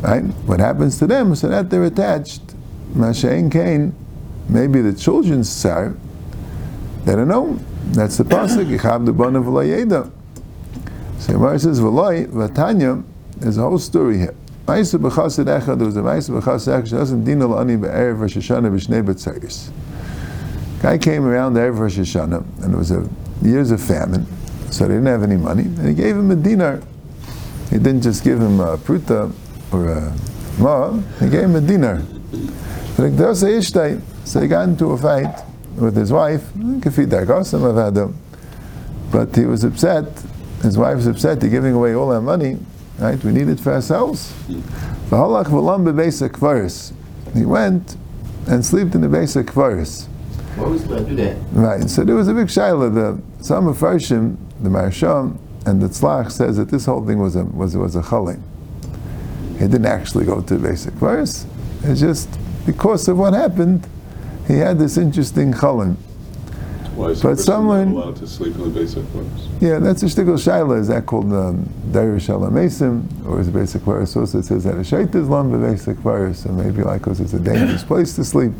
Right? 0.00 0.22
What 0.46 0.60
happens 0.60 0.98
to 0.98 1.06
them 1.06 1.34
so 1.34 1.48
that 1.48 1.70
they're 1.70 1.84
attached. 1.84 2.40
Mashain 2.94 3.50
Kain, 3.50 3.94
maybe 4.48 4.80
the 4.80 4.92
children's 4.92 5.48
tsar, 5.48 5.94
they 7.04 7.14
don't 7.16 7.28
know. 7.28 7.58
That's 7.90 8.16
the 8.16 8.24
pasuk. 8.24 8.66
Yichav 8.66 9.04
the 9.06 9.12
ban 9.12 9.36
of 9.36 9.44
v'layeda. 9.44 10.10
So 11.18 11.32
Gemara 11.34 11.58
says 11.58 11.80
v'lay 11.80 12.26
v'tanya. 12.26 13.02
There's 13.36 13.58
a 13.58 13.62
whole 13.62 13.78
story 13.78 14.18
here. 14.18 14.34
Ma'isa 14.66 14.98
b'chasid 15.00 15.46
echad. 15.46 15.78
There 15.78 15.86
was 15.86 15.96
a 15.96 16.00
ma'isa 16.00 16.30
b'chasid 16.40 16.82
echad. 16.82 16.90
Doesn't 16.90 17.24
din 17.24 17.42
ani 17.42 17.76
be'erev 17.76 18.20
Rosh 18.20 18.36
Hashanah 18.36 18.70
b'shnei 18.72 19.02
b'tzeris. 19.04 19.70
Guy 20.80 20.98
came 20.98 21.24
around 21.24 21.54
there 21.54 21.70
Rosh 21.72 21.98
Hashanah, 21.98 22.44
and 22.64 22.74
it 22.74 22.76
was 22.76 22.90
a 22.90 23.08
years 23.42 23.70
of 23.70 23.80
famine, 23.80 24.26
so 24.70 24.84
they 24.84 24.94
didn't 24.94 25.06
have 25.06 25.22
any 25.22 25.36
money, 25.36 25.62
and 25.62 25.86
he 25.88 25.94
gave 25.94 26.16
him 26.16 26.30
a 26.30 26.36
dinar. 26.36 26.80
He 27.70 27.78
didn't 27.78 28.02
just 28.02 28.22
give 28.24 28.40
him 28.40 28.60
a 28.60 28.76
pruta 28.78 29.32
or 29.72 29.88
a 29.90 30.12
ma, 30.58 30.92
he 31.20 31.28
gave 31.28 31.44
him 31.44 31.56
a 31.56 31.60
dinar. 31.60 32.02
So 32.94 33.04
he 34.40 34.48
got 34.48 34.62
into 34.68 34.90
a 34.90 34.98
fight 34.98 35.44
with 35.76 35.96
his 35.96 36.12
wife, 36.12 36.50
but 39.10 39.36
he 39.36 39.46
was 39.46 39.64
upset. 39.64 40.04
His 40.62 40.78
wife 40.78 40.96
was 40.96 41.06
upset. 41.06 41.40
They're 41.40 41.50
giving 41.50 41.74
away 41.74 41.94
all 41.94 42.12
our 42.12 42.20
money. 42.20 42.58
Right? 42.98 43.22
We 43.24 43.32
need 43.32 43.48
it 43.48 43.58
for 43.58 43.72
ourselves. 43.72 44.32
The 44.46 45.16
Hallaq 45.16 45.46
Vulambi 45.46 45.96
basic 45.96 46.36
verse. 46.36 46.92
He 47.34 47.44
went 47.44 47.96
and 48.46 48.64
slept 48.64 48.94
in 48.94 49.00
the 49.00 49.08
basic 49.08 49.46
kvaris. 49.46 50.06
Why 50.56 50.68
was 50.68 50.84
allowed 50.84 50.98
to 50.98 51.04
do 51.06 51.16
that? 51.16 51.36
Right. 51.52 51.88
So 51.88 52.04
there 52.04 52.14
was 52.14 52.28
a 52.28 52.34
big 52.34 52.48
shaila. 52.48 52.94
The 52.94 53.44
some 53.44 53.66
of 53.66 53.78
Farshim, 53.78 54.36
the 54.60 54.68
Marsham, 54.68 55.38
and 55.66 55.80
the 55.80 55.88
Tzlach 55.88 56.30
says 56.30 56.56
that 56.58 56.68
this 56.70 56.86
whole 56.86 57.04
thing 57.06 57.18
was 57.18 57.36
a 57.36 57.44
was 57.44 57.76
was 57.76 57.96
a 57.96 58.02
chalim. 58.02 58.42
He 59.52 59.68
didn't 59.68 59.86
actually 59.86 60.24
go 60.24 60.40
to 60.40 60.56
the 60.58 60.68
basic 60.68 60.92
verse. 60.94 61.46
It's 61.82 62.00
just 62.00 62.28
because 62.66 63.08
of 63.08 63.18
what 63.18 63.32
happened, 63.32 63.86
he 64.46 64.58
had 64.58 64.78
this 64.78 64.96
interesting 64.96 65.52
chalim. 65.52 65.96
But 66.96 67.38
someone- 67.38 67.94
not 67.94 68.04
allowed 68.04 68.16
to 68.16 68.26
sleep 68.26 68.54
in 68.56 68.64
the 68.64 68.68
basic? 68.68 69.04
Yeah, 69.60 69.78
that's 69.78 70.02
a 70.02 70.06
shtickle 70.06 70.36
shaila. 70.36 70.78
Is 70.78 70.88
that 70.88 71.06
called 71.06 71.32
um, 71.32 71.68
Dair 71.90 72.18
Shalom 72.20 72.56
or 72.56 73.40
is 73.40 73.48
it 73.48 73.52
basic 73.52 73.82
verse? 73.82 74.14
Also, 74.16 74.38
it 74.38 74.44
says 74.44 74.64
that 74.64 74.74
a 74.74 74.78
shait 74.78 75.14
is 75.14 75.28
long 75.28 75.50
the 75.52 75.58
basic 75.58 75.96
verse, 75.98 76.40
so 76.40 76.50
maybe 76.50 76.82
like 76.82 77.00
because 77.00 77.20
it's 77.20 77.32
a 77.32 77.40
dangerous 77.40 77.82
place 77.82 78.14
to 78.16 78.24
sleep. 78.24 78.52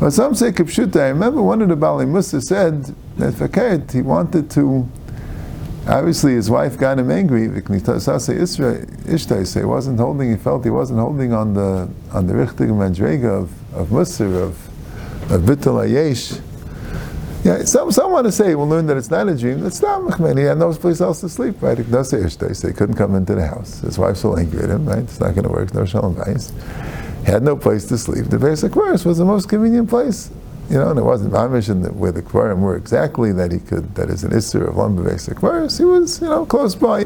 But 0.00 0.10
some 0.12 0.34
say 0.34 0.50
kipshuta. 0.50 1.00
I 1.00 1.08
remember 1.08 1.42
one 1.42 1.62
of 1.62 1.68
the 1.68 1.76
Bali 1.76 2.06
Musa 2.06 2.40
said 2.40 2.84
that 3.18 3.34
Fakert, 3.34 3.92
he 3.92 4.02
wanted 4.02 4.50
to. 4.52 4.88
Obviously, 5.88 6.34
his 6.34 6.48
wife 6.48 6.78
got 6.78 6.98
him 6.98 7.10
angry. 7.10 7.42
He 7.42 7.48
wasn't 9.64 9.98
holding. 9.98 10.30
He 10.30 10.36
felt 10.36 10.64
he 10.64 10.70
wasn't 10.70 11.00
holding 11.00 11.32
on 11.32 11.54
the 11.54 11.88
on 12.12 12.26
the 12.28 12.34
richtige 12.34 12.70
madrega 12.70 13.42
of 13.42 13.74
of 13.74 13.88
Musar 13.88 14.42
of 14.42 14.56
of 15.32 15.42
Bittul 15.42 15.84
Ayesh. 15.84 16.40
Yeah, 17.44 17.64
some, 17.64 17.90
some 17.90 18.12
want 18.12 18.26
to 18.26 18.32
say 18.32 18.54
we'll 18.54 18.68
learn 18.68 18.86
that 18.86 18.96
it's 18.96 19.10
not 19.10 19.28
a 19.28 19.36
dream. 19.36 19.66
It's 19.66 19.82
not 19.82 20.02
Mechman. 20.02 20.38
He 20.38 20.44
had 20.44 20.58
no 20.58 20.72
place 20.74 21.00
else 21.00 21.20
to 21.22 21.28
sleep, 21.28 21.60
right? 21.60 21.76
He 21.76 21.82
couldn't 21.84 22.94
come 22.94 23.16
into 23.16 23.34
the 23.34 23.44
house. 23.44 23.80
His 23.80 23.98
wife's 23.98 24.20
so 24.20 24.36
angry 24.36 24.62
at 24.62 24.70
him, 24.70 24.86
right? 24.86 25.00
It's 25.00 25.18
not 25.18 25.34
going 25.34 25.48
to 25.48 25.52
work. 25.52 25.74
No 25.74 25.84
shalom. 25.84 26.14
He 26.14 27.30
had 27.30 27.42
no 27.42 27.56
place 27.56 27.84
to 27.86 27.98
sleep. 27.98 28.26
The 28.26 28.38
basic 28.38 28.72
verse 28.74 29.04
was 29.04 29.18
the 29.18 29.24
most 29.24 29.48
convenient 29.48 29.88
place. 29.88 30.30
You 30.72 30.78
know, 30.78 30.88
and 30.88 30.98
it 30.98 31.02
wasn't 31.02 31.34
Mamish 31.34 31.68
in 31.68 31.82
the, 31.82 31.92
where 31.92 32.12
the 32.12 32.22
Kvarim 32.22 32.60
were 32.60 32.76
exactly 32.76 33.30
that 33.32 33.52
he 33.52 33.58
could, 33.58 33.94
that 33.94 34.08
is 34.08 34.24
an 34.24 34.30
Isser 34.30 34.66
of 34.66 34.76
Lumba 34.76 35.04
basic 35.04 35.38
verse. 35.40 35.76
He 35.76 35.84
was, 35.84 36.22
you 36.22 36.28
know, 36.28 36.46
close 36.46 36.74
by. 36.74 37.04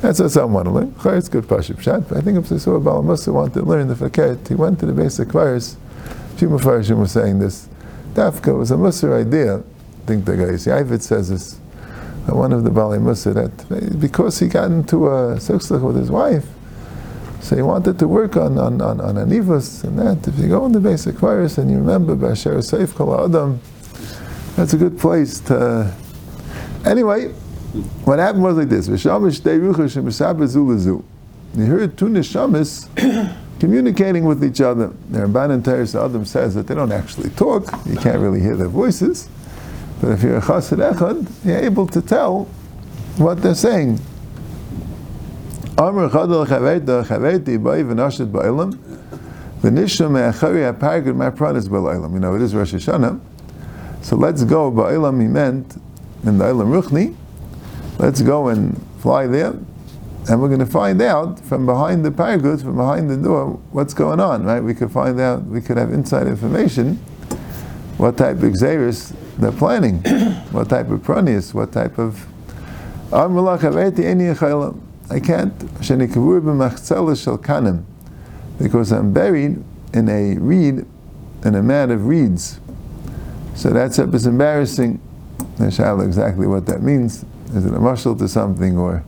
That's 0.00 0.18
what 0.18 0.32
someone 0.32 0.72
want 0.74 0.96
to 0.96 1.06
learn. 1.12 1.16
It's 1.16 1.28
good 1.28 1.44
Pashib 1.44 1.80
Shat. 1.80 2.08
But 2.08 2.18
I 2.18 2.20
think 2.22 2.38
if 2.38 2.48
they 2.48 2.58
saw 2.58 2.80
Baal 2.80 3.04
Musa 3.04 3.32
wanted 3.32 3.54
to 3.54 3.62
learn 3.62 3.86
the 3.86 3.94
Faket, 3.94 4.48
he 4.48 4.56
went 4.56 4.80
to 4.80 4.86
the 4.86 4.92
basic. 4.92 5.32
A 5.32 5.60
few 5.60 6.48
Mepharshim 6.48 6.96
were 6.96 7.06
saying 7.06 7.38
this. 7.38 7.68
Dafka 8.14 8.58
was 8.58 8.72
a 8.72 8.74
Musar 8.74 9.24
idea. 9.24 9.58
I 9.58 10.06
think 10.06 10.24
the 10.24 10.36
guy 10.36 10.42
Yavit 10.54 11.02
says 11.02 11.28
this. 11.28 11.60
One 12.26 12.52
of 12.52 12.64
the 12.64 12.70
Bali 12.70 12.98
Musa 12.98 13.32
that 13.32 14.00
because 14.00 14.40
he 14.40 14.48
got 14.48 14.72
into 14.72 15.06
a 15.06 15.36
sukkah 15.36 15.80
with 15.80 15.94
his 15.94 16.10
wife, 16.10 16.46
so 17.42 17.56
he 17.56 17.62
wanted 17.62 17.98
to 17.98 18.06
work 18.06 18.36
on 18.36 18.56
on 18.56 18.80
on, 18.80 19.00
on 19.00 19.16
anivus 19.16 19.82
and 19.82 19.98
that. 19.98 20.26
If 20.28 20.38
you 20.38 20.48
go 20.48 20.64
in 20.64 20.72
the 20.72 20.80
basic 20.80 21.16
virus 21.16 21.58
and 21.58 21.70
you 21.70 21.76
remember 21.76 22.14
Basher 22.14 22.54
Seif 22.58 22.94
Kol 22.94 23.24
Adam, 23.24 23.60
that's 24.56 24.72
a 24.72 24.76
good 24.76 24.98
place 24.98 25.40
to. 25.40 25.92
Anyway, 26.86 27.28
what 28.04 28.20
happened 28.20 28.44
was 28.44 28.56
like 28.56 28.68
this. 28.68 28.86
You 28.86 28.96
heard 31.66 31.98
two 31.98 32.06
neshamis 32.06 33.36
communicating 33.60 34.24
with 34.24 34.44
each 34.44 34.60
other. 34.60 34.92
The 35.10 35.20
Ramban 35.20 35.50
and 35.50 35.64
Teres 35.64 35.96
Adam 35.96 36.24
says 36.24 36.54
that 36.54 36.66
they 36.68 36.74
don't 36.74 36.92
actually 36.92 37.30
talk. 37.30 37.64
You 37.86 37.96
can't 37.96 38.20
really 38.20 38.40
hear 38.40 38.56
their 38.56 38.68
voices. 38.68 39.28
But 40.00 40.12
if 40.12 40.22
you're 40.22 40.38
a 40.38 40.40
chassid 40.40 40.92
echad, 40.92 41.26
you're 41.44 41.58
able 41.58 41.86
to 41.88 42.00
tell 42.02 42.44
what 43.16 43.42
they're 43.42 43.54
saying. 43.54 44.00
Amr 45.78 46.10
chadal 46.10 46.46
chaveta 46.46 47.04
chaveti 47.04 47.62
ba'i 47.62 47.82
v'nashit 47.82 48.30
ba'ilam 48.30 48.74
v'nishma 49.62 50.10
me'achari 50.10 50.70
ha'pargad 50.70 51.14
ma'pranis 51.14 51.68
ba'ilam. 51.68 52.12
You 52.12 52.20
know, 52.20 52.34
it 52.34 52.42
is 52.42 52.54
Rosh 52.54 52.74
Hashanah. 52.74 53.18
So 54.02 54.16
let's 54.16 54.44
go 54.44 54.70
ba'ilam 54.70 55.20
he 55.20 55.28
meant 55.28 55.76
in 56.24 56.36
the 56.36 56.44
Ilam 56.44 56.78
Ruchni. 56.78 57.16
Let's 57.98 58.20
go 58.20 58.48
and 58.48 58.84
fly 58.98 59.26
there. 59.26 59.54
And 60.28 60.40
we're 60.40 60.48
going 60.48 60.60
to 60.60 60.66
find 60.66 61.00
out 61.00 61.40
from 61.40 61.66
behind 61.66 62.04
the 62.04 62.10
paragud, 62.10 62.62
from 62.62 62.76
behind 62.76 63.10
the 63.10 63.16
door, 63.16 63.58
what's 63.70 63.94
going 63.94 64.20
on, 64.20 64.44
right? 64.44 64.60
We 64.60 64.74
could 64.74 64.92
find 64.92 65.18
out, 65.20 65.44
we 65.44 65.60
could 65.60 65.78
have 65.78 65.92
inside 65.92 66.26
information 66.26 66.96
what 67.96 68.18
type 68.18 68.36
of 68.36 68.52
xeris 68.52 69.14
they're 69.38 69.52
planning, 69.52 69.98
what 70.52 70.68
type 70.68 70.90
of 70.90 71.00
pranius, 71.00 71.54
what 71.54 71.72
type 71.72 71.98
of. 71.98 72.26
I 75.12 75.20
can't. 75.20 75.52
Because 78.58 78.92
I'm 78.92 79.12
buried 79.12 79.64
in 79.92 80.08
a 80.08 80.38
reed, 80.38 80.86
in 81.44 81.54
a 81.54 81.62
mat 81.62 81.90
of 81.90 82.06
reeds. 82.06 82.60
So 83.54 83.70
that's 83.70 83.98
it's 83.98 84.24
embarrassing. 84.24 85.00
The 85.58 85.64
shaila 85.64 86.06
exactly 86.06 86.46
what 86.46 86.64
that 86.66 86.82
means. 86.82 87.24
Is 87.54 87.66
it 87.66 87.74
a 87.74 87.78
marshal 87.78 88.16
to 88.16 88.28
something 88.28 88.78
or? 88.78 89.04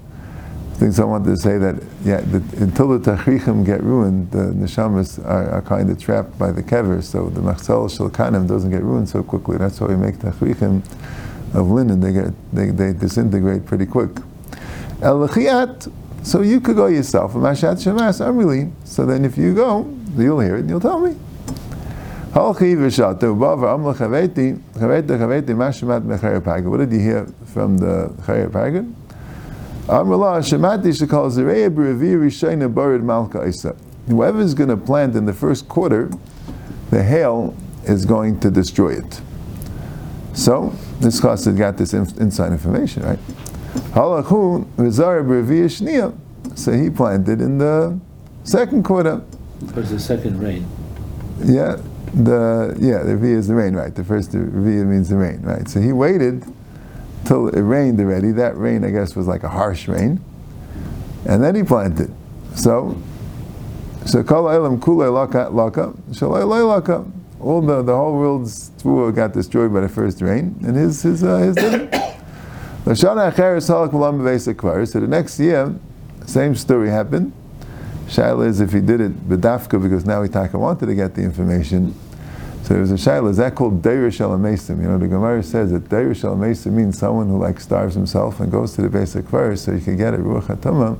I 0.75 0.77
think 0.77 0.93
someone 0.93 1.23
to 1.23 1.37
say 1.37 1.57
that 1.57 1.77
yeah, 2.05 2.19
until 2.19 2.99
the 2.99 3.13
tachrichim 3.13 3.65
get 3.65 3.81
ruined, 3.85 4.33
the 4.33 4.53
neshamas 4.53 5.25
are, 5.25 5.49
are 5.51 5.63
kind 5.63 5.89
of 5.89 6.01
trapped 6.01 6.37
by 6.37 6.51
the 6.51 6.65
kever. 6.65 7.01
So 7.01 7.29
the 7.29 7.41
machzel 7.41 7.89
shel 7.97 8.11
kanim 8.11 8.49
doesn't 8.49 8.73
get 8.73 8.83
ruined 8.83 9.09
so 9.09 9.23
quickly. 9.23 9.57
That's 9.57 9.81
why 9.81 9.87
we 9.87 9.97
make 9.97 10.17
tachrichim 10.17 10.83
of 11.55 11.71
linen. 11.71 12.01
They 12.01 12.13
get 12.13 12.33
they, 12.53 12.71
they 12.71 12.93
disintegrate 12.93 13.67
pretty 13.67 13.87
quick. 13.87 14.11
El. 15.03 15.29
So 16.23 16.41
you 16.41 16.61
could 16.61 16.77
go 16.77 16.87
yourself. 16.87 17.35
Mashat 17.35 17.77
shemas 17.77 18.21
amrili. 18.21 18.73
So 18.85 19.05
then 19.05 19.25
if 19.25 19.37
you 19.37 19.55
go, 19.55 19.87
you'll 20.17 20.41
hear 20.41 20.57
it. 20.57 20.61
and 20.61 20.71
You'll 20.71 20.81
tell 20.81 21.01
me. 21.01 21.17
What 22.35 22.59
did 22.59 22.71
you 22.71 22.79
hear 26.99 27.27
from 27.45 27.77
the 27.79 28.09
chayer 28.23 28.51
pagad? 28.51 28.95
Amrullah 29.87 30.41
Shemati 30.41 30.87
Shekal 30.87 31.31
Zereya 31.31 31.69
B'Revi 31.69 32.17
Rishayna 32.17 32.73
Barid 32.73 33.03
Malka 33.03 33.47
Isa. 33.47 33.77
Whoever 34.09 34.43
going 34.55 34.71
to 34.71 34.77
plant 34.79 35.15
in 35.15 35.27
the 35.27 35.33
first 35.35 35.69
quarter, 35.69 36.11
the 36.91 37.05
hail 37.05 37.55
is 37.85 38.07
going 38.07 38.41
to 38.41 38.51
destroy 38.51 38.95
it. 38.95 39.21
So 40.33 40.75
this 41.01 41.21
chassid 41.21 41.57
got 41.57 41.77
this 41.77 41.93
in, 41.93 42.03
inside 42.19 42.53
information, 42.53 43.03
right? 43.05 43.19
Halachu 43.95 44.65
Vizar 44.77 45.25
B'Revi 45.25 45.65
Shniya. 45.67 46.13
So 46.57 46.73
he 46.73 46.91
planted 46.91 47.41
in 47.41 47.59
the 47.59 47.99
second 48.45 48.85
quarter. 48.85 49.23
Was 49.75 49.91
the 49.91 49.99
second 49.99 50.41
rain? 50.41 50.67
Yeah, 51.43 51.81
the 52.13 52.77
yeah 52.79 53.03
the 53.03 53.15
Revi 53.15 53.35
is 53.35 53.49
the 53.49 53.55
rain, 53.55 53.75
right? 53.75 53.95
The 53.95 54.05
first 54.05 54.33
Revi 54.33 54.87
means 54.87 55.09
the 55.09 55.17
rain, 55.17 55.41
right? 55.43 55.69
So 55.69 55.81
he 55.81 55.93
waited 55.93 56.45
till 57.25 57.49
it 57.49 57.61
rained 57.61 57.99
already. 57.99 58.31
That 58.31 58.57
rain, 58.57 58.85
I 58.85 58.91
guess, 58.91 59.17
was 59.17 59.27
like 59.27 59.43
a 59.43 59.49
harsh 59.49 59.89
rain, 59.89 60.23
and 61.27 61.43
then 61.43 61.55
he 61.57 61.63
planted. 61.63 62.13
So, 62.55 62.97
so 64.07 64.23
kol 64.23 64.49
elam 64.49 64.79
kulei 64.81 65.11
laka 65.11 65.51
laka 65.51 65.97
shalei 66.11 66.63
laka. 66.63 67.11
All 67.41 67.61
the 67.63 67.83
the 67.83 67.97
whole 67.97 68.13
world's 68.13 68.71
tvua 68.79 69.15
got 69.15 69.33
destroyed 69.33 69.73
by 69.73 69.81
the 69.81 69.89
first 69.89 70.21
rain, 70.21 70.55
and 70.65 70.77
his 70.77 71.03
his 71.03 71.25
uh, 71.25 71.39
his 71.39 71.57
So 72.85 72.93
the 72.93 73.25
next 75.09 75.41
year, 75.41 75.75
same 76.27 76.55
story 76.55 76.91
happened. 76.91 77.33
Shaila 78.07 78.47
is 78.47 78.61
if 78.61 78.73
he 78.73 78.81
did 78.81 79.01
it 79.01 79.27
bedafka 79.27 79.83
because 79.83 80.05
now 80.05 80.23
Itaka 80.27 80.55
wanted 80.55 80.87
to 80.87 80.95
get 80.95 81.15
the 81.15 81.23
information. 81.23 81.95
So 82.65 82.75
there 82.75 82.83
was 82.83 82.93
a 82.93 82.97
shaila. 82.97 83.31
Is 83.31 83.39
that 83.39 83.55
called 83.55 83.81
deir 83.83 84.11
shalamesim? 84.11 84.83
You 84.83 84.89
know, 84.89 84.99
the 84.99 85.09
Gemara 85.09 85.43
says 85.43 85.71
that 85.73 85.89
deir 85.89 86.11
shalamesim 86.11 86.73
means 86.73 86.99
someone 86.99 87.29
who 87.29 87.39
like 87.39 87.59
starves 87.59 87.95
himself 87.95 88.41
and 88.41 88.53
goes 88.53 88.75
to 88.77 88.83
the 88.83 88.91
basic 88.91 89.25
verse 89.27 89.63
so 89.63 89.73
he 89.73 89.81
can 89.81 89.97
get 89.97 90.13
a 90.13 90.19
ruach 90.19 90.47
hatama 90.47 90.99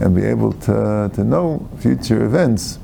and 0.00 0.14
be 0.14 0.24
able 0.24 0.52
to, 0.52 1.10
to 1.14 1.24
know 1.24 1.68
future 1.78 2.24
events. 2.24 2.78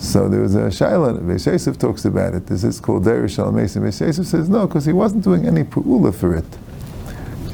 So 0.00 0.28
there 0.28 0.40
was 0.40 0.56
a 0.56 0.70
shaila. 0.70 1.20
Beis 1.20 1.46
Yosef 1.46 1.78
talks 1.78 2.04
about 2.04 2.34
it. 2.34 2.46
This 2.46 2.64
is 2.64 2.80
called 2.80 3.04
deir 3.04 3.22
shalamesim. 3.24 3.82
Beis 3.82 4.00
Yosef 4.00 4.26
says 4.26 4.48
no, 4.48 4.66
because 4.66 4.86
he 4.86 4.92
wasn't 4.92 5.22
doing 5.22 5.46
any 5.46 5.62
pu'ula 5.62 6.12
for 6.12 6.34
it. 6.34 6.58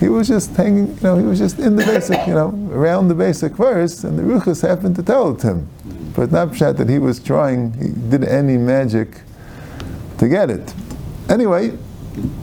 He 0.00 0.09
was 0.09 0.29
just 0.29 0.55
hanging, 0.55 0.88
you 0.88 1.03
know, 1.03 1.17
he 1.17 1.25
was 1.25 1.38
just 1.38 1.59
in 1.59 1.76
the 1.76 1.85
basic, 1.85 2.26
you 2.26 2.35
know, 2.35 2.50
around 2.71 3.09
the 3.09 3.15
basic 3.15 3.53
verse, 3.53 4.05
and 4.05 4.19
the 4.19 4.23
Ruchas 4.23 4.67
happened 4.67 4.97
to 4.97 5.03
tell 5.03 5.35
it 5.35 5.41
to 5.41 5.49
him. 5.49 5.69
But 6.15 6.33
not 6.33 6.49
pshat 6.49 6.76
that 6.76 6.88
he 6.88 6.99
was 6.99 7.19
trying, 7.19 7.73
he 7.75 7.88
did 8.11 8.25
any 8.25 8.59
magic 8.59 9.23
to 10.19 10.29
get 10.29 10.50
it. 10.50 10.75
Anyway, 11.29 11.76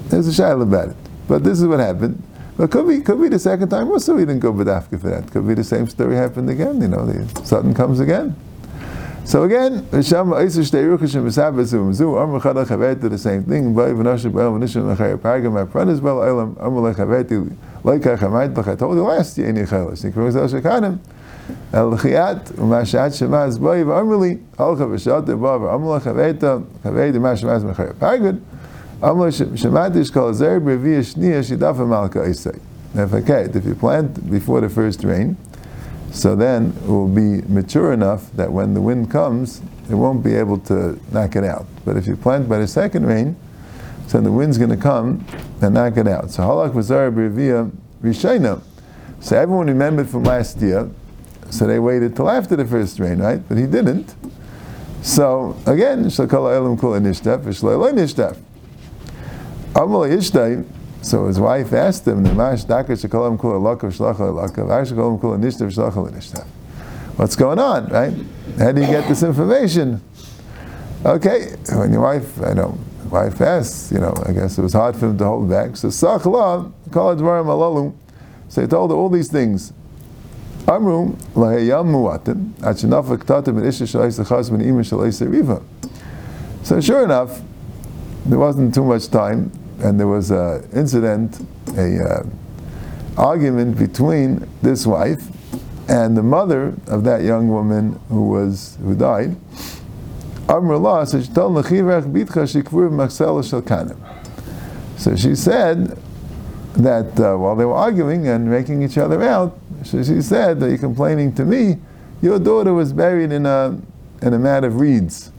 there's 0.10 0.28
a 0.28 0.42
shaila 0.42 0.64
about 0.64 0.90
it. 0.90 0.96
But 1.28 1.44
this 1.44 1.62
is 1.62 1.68
what 1.68 1.80
happened. 1.80 2.22
But 2.58 2.72
could 2.72 2.88
be, 2.88 3.02
could 3.02 3.22
be 3.22 3.30
the 3.30 3.40
second 3.40 3.70
time 3.70 3.90
also 3.90 4.18
he 4.18 4.26
didn't 4.26 4.42
go 4.42 4.54
Badafka 4.54 5.02
for 5.02 5.10
that. 5.10 5.32
Could 5.32 5.48
be 5.48 5.54
the 5.54 5.64
same 5.64 5.88
story 5.88 6.16
happened 6.16 6.50
again, 6.50 6.82
you 6.82 6.88
know, 6.88 7.06
the 7.06 7.46
sudden 7.46 7.74
comes 7.74 8.00
again. 8.00 8.36
So 9.26 9.44
again, 9.44 9.88
the 13.10 13.18
same 13.18 13.44
thing. 13.44 13.74
Isai. 32.28 32.60
Okay, 32.96 33.50
if 33.54 33.66
you 33.66 33.76
plant 33.76 34.30
before 34.30 34.62
the 34.62 34.70
first 34.70 35.04
rain, 35.04 35.36
so 36.14 36.36
then 36.36 36.74
it 36.84 36.88
will 36.88 37.08
be 37.08 37.42
mature 37.52 37.92
enough 37.92 38.32
that 38.34 38.52
when 38.52 38.76
the 38.76 38.82
wind 38.82 39.10
comes, 39.10 39.62
it 39.90 39.96
won't 39.96 40.24
be 40.24 40.36
able 40.36 40.60
to 40.60 41.00
knock 41.12 41.36
it 41.36 41.44
out. 41.44 41.66
But 41.84 41.98
if 41.98 42.06
you 42.06 42.16
plant 42.16 42.48
by 42.48 42.60
the 42.60 42.68
second 42.68 43.08
rain, 43.08 43.36
so 44.08 44.22
the 44.22 44.32
wind's 44.32 44.60
going 44.60 44.70
to 44.70 44.78
come 44.78 45.26
and 45.60 45.74
knock 45.74 45.98
it 45.98 46.08
out. 46.08 46.30
So 46.30 46.44
halach 46.44 46.72
v'zara 46.72 47.12
b'revia 47.12 47.72
rishayna. 48.04 48.62
So 49.22 49.36
everyone 49.36 49.68
remembered 49.68 50.08
from 50.08 50.24
last 50.24 50.62
year. 50.62 50.90
So 51.50 51.66
they 51.66 51.80
waited 51.80 52.16
till 52.16 52.30
after 52.30 52.56
the 52.56 52.66
first 52.66 53.00
rain, 53.00 53.20
right? 53.20 53.42
But 53.50 53.58
he 53.58 53.66
didn't. 53.66 54.16
So 55.02 55.58
again, 55.66 56.06
shakala 56.06 56.56
elam 56.56 56.78
kula 56.78 57.02
nishtef 57.02 57.44
v'shleila 57.44 57.92
nishtef. 57.92 58.38
Amal 59.76 60.02
yishtay. 60.02 60.64
So 61.04 61.28
his 61.28 61.40
wife 61.40 61.74
asked 61.74 62.08
him. 62.08 62.24
What's 67.16 67.36
going 67.36 67.60
on, 67.60 67.88
right? 67.88 68.14
How 68.58 68.72
do 68.72 68.82
you 68.82 68.88
get 68.88 69.08
this 69.08 69.22
information? 69.22 70.02
Okay, 71.06 71.56
when 71.74 71.92
your 71.92 72.02
wife, 72.02 72.42
I 72.42 72.54
know, 72.54 72.78
wife 73.10 73.42
asks, 73.42 73.92
you 73.92 74.00
know, 74.00 74.14
I 74.26 74.32
guess 74.32 74.58
it 74.58 74.62
was 74.62 74.72
hard 74.72 74.96
for 74.96 75.08
him 75.08 75.18
to 75.18 75.26
hold 75.26 75.50
back. 75.50 75.76
So 75.76 75.90
Sachla, 75.90 76.72
call 76.92 77.16
dvarim 77.18 77.48
alalu. 77.48 77.94
So 78.48 78.62
he 78.62 78.68
told 78.68 78.92
her 78.92 78.96
all 78.96 79.10
these 79.10 79.28
things. 79.30 79.74
Amru 80.66 81.18
lahayam 81.36 81.92
muatim 81.92 82.54
achinafa 82.62 83.18
ktatim 83.18 83.58
and 83.58 83.66
isha 83.68 83.86
min. 85.44 85.60
So 86.64 86.80
sure 86.80 87.04
enough, 87.04 87.42
there 88.26 88.40
wasn't 88.40 88.74
too 88.74 88.86
much 88.86 89.10
time, 89.10 89.52
and 89.84 90.00
there 90.00 90.08
was 90.08 90.32
an 90.32 90.68
incident, 90.74 91.46
a 91.78 92.00
uh, 92.00 92.24
argument 93.18 93.78
between 93.78 94.48
this 94.62 94.88
wife 94.88 95.28
and 95.90 96.16
the 96.16 96.24
mother 96.24 96.74
of 96.88 97.04
that 97.04 97.24
young 97.24 97.50
woman 97.50 98.00
who 98.08 98.30
was 98.30 98.78
who 98.82 98.96
died. 98.96 99.36
So 104.98 105.16
she 105.16 105.36
said 105.36 105.98
that 106.76 107.20
uh, 107.20 107.36
while 107.38 107.56
they 107.56 107.66
were 107.66 107.74
arguing 107.74 108.28
and 108.28 108.50
making 108.50 108.82
each 108.82 108.98
other 108.98 109.22
out, 109.22 109.60
so 109.84 110.02
she 110.02 110.22
said 110.22 110.62
that 110.62 110.70
you're 110.70 110.78
complaining 110.78 111.36
to 111.36 111.44
me, 111.44 111.78
your 112.22 112.40
daughter 112.40 112.74
was 112.74 112.94
buried 112.94 113.34
in 113.34 113.46
a 113.46 113.78
in 114.22 114.34
a 114.34 114.40
mat 114.40 114.64
of 114.64 114.80
reeds, 114.80 115.32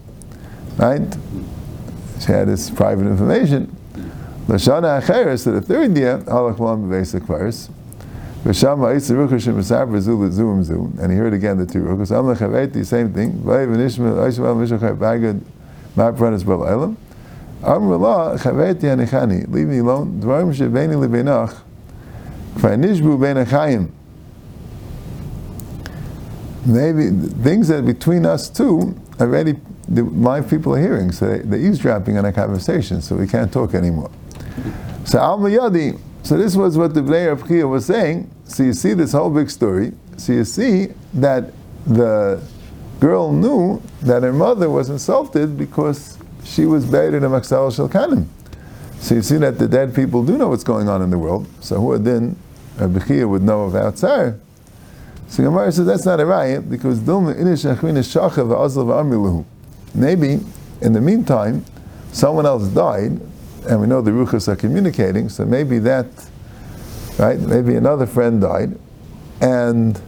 right? 0.77 1.17
She 2.19 2.27
had 2.31 2.47
this 2.47 2.69
private 2.69 3.07
information. 3.07 3.75
Lashana 4.47 5.01
Acheres, 5.01 5.43
so 5.43 5.51
the 5.51 5.61
third 5.61 5.97
year, 5.97 6.19
Halach 6.19 6.59
Malam 6.59 6.89
basic 6.89 7.23
verse. 7.23 7.69
And 8.45 8.53
he 8.53 8.61
heard 11.17 11.33
again 11.33 11.57
the 11.57 11.65
two 11.65 11.81
ruchas. 11.81 12.11
Am 12.11 12.25
lechaveti, 12.25 12.85
same 12.85 13.11
thing. 13.11 13.33
Vayiv 13.39 13.73
and 13.73 13.81
Ishmael, 13.81 14.15
Aishmael, 14.17 14.97
Bagad, 14.97 15.41
Ma'pranas, 15.95 16.45
Bel 16.45 16.63
Elam. 16.63 16.97
Amr 17.63 17.93
Allah, 17.93 18.37
chaveti 18.37 18.83
anichani, 18.83 19.51
leave 19.51 19.67
me 19.67 19.79
alone. 19.79 20.21
Dvarim 20.21 20.53
shebeni 20.53 20.93
lebenach, 20.93 21.63
kvar 22.55 22.77
nishbu 22.77 23.19
ben 23.19 23.37
achayim. 23.43 23.89
Maybe 26.63 27.09
things 27.41 27.69
that 27.69 27.83
between 27.83 28.25
us 28.27 28.49
two 28.49 28.95
already 29.19 29.55
the 29.87 30.03
live 30.03 30.47
people 30.47 30.75
are 30.75 30.79
hearing, 30.79 31.11
so 31.11 31.27
they, 31.27 31.39
they're 31.39 31.59
eavesdropping 31.59 32.17
on 32.19 32.25
a 32.25 32.33
conversation, 32.33 33.01
so 33.01 33.15
we 33.15 33.25
can't 33.25 33.51
talk 33.51 33.73
anymore. 33.73 34.11
So 35.05 35.19
Al 35.19 35.39
Yadi, 35.39 35.99
so 36.23 36.37
this 36.37 36.55
was 36.55 36.77
what 36.77 36.93
the 36.93 37.01
Bnei 37.01 37.31
of 37.31 37.47
Chia 37.47 37.67
was 37.67 37.85
saying. 37.85 38.29
So 38.45 38.63
you 38.63 38.73
see 38.73 38.93
this 38.93 39.11
whole 39.11 39.29
big 39.29 39.49
story. 39.49 39.93
So 40.17 40.33
you 40.33 40.45
see 40.45 40.87
that 41.13 41.51
the 41.85 42.41
girl 42.99 43.31
knew 43.31 43.81
that 44.01 44.23
her 44.23 44.33
mother 44.33 44.69
was 44.69 44.89
insulted 44.89 45.57
because 45.57 46.17
she 46.43 46.65
was 46.65 46.85
buried 46.85 47.13
in 47.13 47.23
a 47.23 47.29
Maksal 47.29 47.69
Shalkanim. 47.69 48.25
So 48.99 49.15
you 49.15 49.21
see 49.21 49.37
that 49.37 49.59
the 49.59 49.67
dead 49.67 49.93
people 49.93 50.23
do 50.23 50.37
know 50.37 50.47
what's 50.47 50.63
going 50.63 50.89
on 50.89 51.01
in 51.01 51.09
the 51.09 51.17
world. 51.19 51.47
So 51.59 51.79
who 51.79 51.97
then 51.97 52.35
Rabbi 52.77 53.05
Chia 53.05 53.27
would 53.27 53.43
know 53.43 53.63
of 53.63 53.75
outside. 53.75 54.39
So 55.27 55.43
Gemara 55.43 55.71
says 55.71 55.85
that's 55.85 56.05
not 56.05 56.19
a 56.19 56.25
riot 56.25 56.69
because 56.69 56.99
Dum 56.99 57.25
Inish 57.25 57.65
of 57.65 58.47
Azal 58.47 58.85
Amiluhu. 58.85 59.45
maybe 59.93 60.39
in 60.81 60.93
the 60.93 61.01
meantime 61.01 61.65
someone 62.11 62.45
else 62.45 62.67
died 62.67 63.19
and 63.65 63.81
we 63.81 63.87
know 63.87 64.01
the 64.01 64.11
ruchas 64.11 64.47
are 64.47 64.55
communicating, 64.55 65.29
so 65.29 65.45
maybe 65.45 65.79
that, 65.79 66.05
right? 67.17 67.39
Maybe 67.39 67.75
another 67.75 68.05
friend 68.05 68.41
died, 68.41 68.77
and 69.41 69.99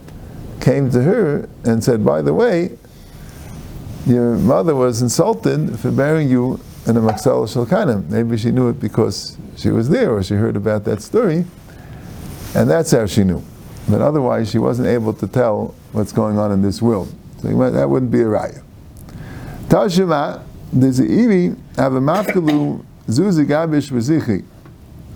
came 0.60 0.90
to 0.90 1.02
her 1.02 1.48
and 1.64 1.82
said, 1.82 2.04
"By 2.04 2.22
the 2.22 2.34
way, 2.34 2.78
your 4.06 4.36
mother 4.36 4.74
was 4.74 5.02
insulted 5.02 5.78
for 5.78 5.90
burying 5.90 6.30
you 6.30 6.60
in 6.86 6.96
a 6.96 7.00
maksal 7.00 7.46
shalkanim. 7.46 8.08
Maybe 8.08 8.36
she 8.38 8.50
knew 8.50 8.68
it 8.68 8.80
because 8.80 9.36
she 9.56 9.70
was 9.70 9.88
there, 9.90 10.10
or 10.10 10.22
she 10.22 10.34
heard 10.34 10.56
about 10.56 10.84
that 10.84 11.02
story, 11.02 11.44
and 12.54 12.70
that's 12.70 12.90
how 12.90 13.06
she 13.06 13.24
knew. 13.24 13.42
But 13.88 14.00
otherwise, 14.00 14.50
she 14.50 14.58
wasn't 14.58 14.88
able 14.88 15.12
to 15.14 15.26
tell 15.26 15.74
what's 15.92 16.12
going 16.12 16.38
on 16.38 16.52
in 16.52 16.62
this 16.62 16.80
world. 16.82 17.12
So 17.42 17.48
that 17.70 17.88
wouldn't 17.88 18.10
be 18.10 18.20
a 18.20 18.26
raya. 18.26 18.62
Tashima, 19.68 20.42
there's 20.72 21.00
a 21.00 21.56
have 21.80 21.94
a 21.94 22.00
Zuzi 23.08 23.44
Gabish 23.46 23.90
V'zichi. 23.90 24.44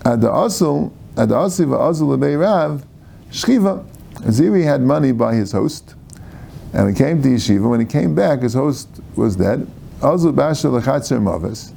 The 0.02 0.28
Asul, 0.28 0.92
at 1.16 1.28
the 1.28 1.34
Asil 1.34 1.66
V'Asul 1.66 2.16
Lebei 2.16 2.40
Rav, 2.40 2.84
Shchiva. 3.30 3.84
Ziri 4.22 4.64
had 4.64 4.82
money 4.82 5.10
by 5.10 5.34
his 5.34 5.52
host, 5.52 5.94
and 6.72 6.88
he 6.88 6.94
came 6.94 7.22
to 7.22 7.28
Yeshiva. 7.28 7.68
When 7.68 7.80
he 7.80 7.86
came 7.86 8.14
back, 8.14 8.40
his 8.42 8.54
host 8.54 8.88
was 9.16 9.36
dead. 9.36 9.66
Azul 10.02 10.32
Basha 10.32 10.68
Lechatzer 10.68 11.20
Mavis. 11.20 11.72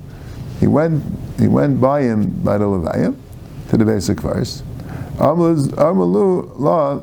He 0.59 0.67
went, 0.67 1.03
he 1.39 1.47
went 1.47 1.81
by 1.81 2.01
him 2.01 2.29
by 2.43 2.57
the 2.57 2.65
Levaya 2.65 3.15
to 3.69 3.77
the 3.77 3.85
basic 3.85 4.19
verse. 4.19 4.63
Amalu 5.17 6.51
La 6.59 6.99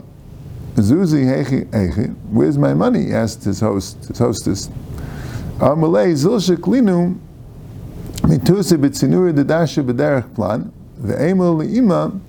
Zuzi 0.75 1.25
Hechi 1.25 1.67
Hechi. 1.67 2.15
Where's 2.31 2.57
my 2.57 2.73
money? 2.75 3.13
Asked 3.13 3.45
his 3.45 3.61
host, 3.61 4.05
his 4.07 4.19
hostess. 4.19 4.69
Amalei 5.59 6.13
Zilsha 6.13 6.57
Klinu 8.23 8.39
Mitusi 8.39 8.77
b'tzinuri 8.77 9.35
dedasha 9.35 9.83
b'derech 9.85 10.35
plan, 10.35 10.73
ve'emel 11.01 11.63
le'ima, 11.63 12.21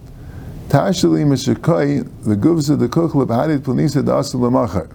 tashali 0.70 1.24
mishakoi, 1.24 2.04
v'guvza 2.26 2.78
dekuk 2.78 3.12
leb'hadid 3.12 3.60
planisa 3.60 4.04
dasa 4.04 4.36
l'machar. 4.36 4.90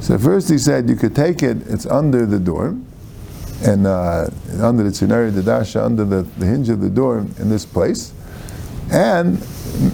So 0.00 0.18
first 0.18 0.48
he 0.48 0.58
said 0.58 0.88
you 0.88 0.96
could 0.96 1.14
take 1.14 1.42
it, 1.42 1.58
it's 1.68 1.86
under 1.86 2.26
the 2.26 2.38
door, 2.38 2.76
and 3.64 3.86
uh, 3.86 4.28
under 4.60 4.84
the 4.84 4.90
tzinuri 4.90 5.32
dedasha, 5.32 5.84
under 5.84 6.04
the, 6.04 6.22
the 6.38 6.46
hinge 6.46 6.68
of 6.68 6.80
the 6.80 6.90
door 6.90 7.18
in 7.18 7.50
this 7.50 7.64
place, 7.64 8.12
and 8.92 9.40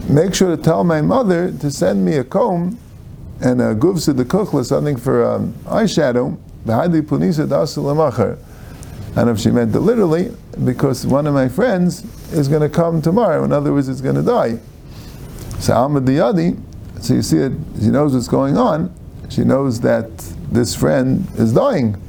make 0.09 0.35
sure 0.35 0.57
to 0.57 0.63
tell 0.63 0.85
my 0.85 1.01
mother 1.01 1.53
to 1.53 1.71
send 1.71 2.05
me 2.05 2.17
a 2.17 2.25
comb 2.25 2.79
and 3.41 3.61
a 3.61 3.75
guvsa 3.75 4.17
the 4.17 4.25
kukla, 4.25 4.65
something 4.65 4.97
for 4.97 5.25
um, 5.25 5.53
eyeshadow, 5.67 6.37
v'hadid 6.65 7.03
planisa 7.03 7.47
dasa 7.47 7.83
l'machar 7.83 8.39
and 9.17 9.31
if 9.31 9.41
she 9.41 9.51
meant 9.51 9.75
it 9.75 9.81
literally, 9.81 10.31
because 10.65 11.07
one 11.07 11.27
of 11.27 11.33
my 11.33 11.49
friends 11.49 12.05
is 12.33 12.49
going 12.49 12.61
to 12.61 12.69
come 12.69 13.01
tomorrow. 13.01 13.45
In 13.45 13.53
other 13.53 13.73
words, 13.73 13.89
it's 13.89 14.03
going 14.03 14.17
to 14.17 14.23
die. 14.23 14.59
So 15.59 15.75
Ahmad 15.75 16.07
so 17.01 17.15
you 17.15 17.23
see 17.23 17.39
it, 17.39 17.53
she 17.81 17.87
knows 17.87 18.15
what's 18.15 18.29
going 18.29 18.57
on. 18.57 18.95
She 19.29 19.43
knows 19.43 19.81
that 19.81 20.17
this 20.51 20.75
friend 20.75 21.27
is 21.37 21.53
dying. 21.53 22.01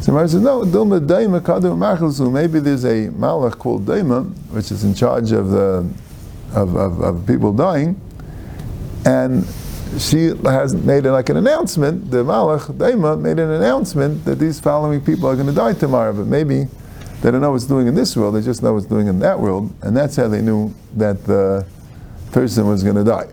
So 0.00 0.12
Mary 0.12 0.28
says, 0.28 0.42
no, 0.42 0.62
Dilma 0.62 1.06
Daima 1.06 1.40
Kadu. 1.40 2.32
Maybe 2.32 2.58
there's 2.58 2.84
a 2.84 3.08
malach 3.08 3.58
called 3.58 3.86
Daima, 3.86 4.24
which 4.50 4.70
is 4.72 4.84
in 4.84 4.94
charge 4.94 5.32
of 5.32 5.50
the 5.50 5.88
of, 6.54 6.76
of, 6.76 7.00
of 7.00 7.26
people 7.26 7.52
dying. 7.52 8.00
And 9.06 9.46
she 9.98 10.32
has 10.44 10.74
made 10.74 11.04
like 11.04 11.28
an 11.28 11.36
announcement, 11.36 12.10
the 12.10 12.24
Malach, 12.24 12.66
Daima, 12.76 13.20
made 13.20 13.38
an 13.38 13.50
announcement 13.50 14.24
that 14.24 14.38
these 14.38 14.58
following 14.58 15.00
people 15.00 15.28
are 15.28 15.34
going 15.34 15.46
to 15.46 15.52
die 15.52 15.74
tomorrow, 15.74 16.12
but 16.12 16.26
maybe 16.26 16.66
they 17.20 17.30
don't 17.30 17.40
know 17.40 17.52
what's 17.52 17.66
doing 17.66 17.86
in 17.86 17.94
this 17.94 18.16
world, 18.16 18.34
they 18.34 18.40
just 18.40 18.62
know 18.62 18.72
what's 18.72 18.86
doing 18.86 19.06
in 19.06 19.18
that 19.18 19.38
world, 19.38 19.72
and 19.82 19.96
that's 19.96 20.16
how 20.16 20.28
they 20.28 20.40
knew 20.40 20.74
that 20.94 21.24
the 21.24 21.66
person 22.32 22.66
was 22.66 22.82
going 22.82 22.96
to 22.96 23.04
die. 23.04 23.28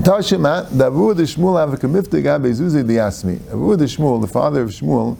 Tashima, 0.00 0.66
Davud 0.68 1.16
Shmuel 1.16 1.76
Avakamifta 1.76 2.22
Gabe 2.22 2.52
Zuzi 2.52 2.82
Shmuel, 2.82 4.20
the 4.20 4.26
father 4.26 4.62
of 4.62 4.70
Shmuel, 4.70 5.18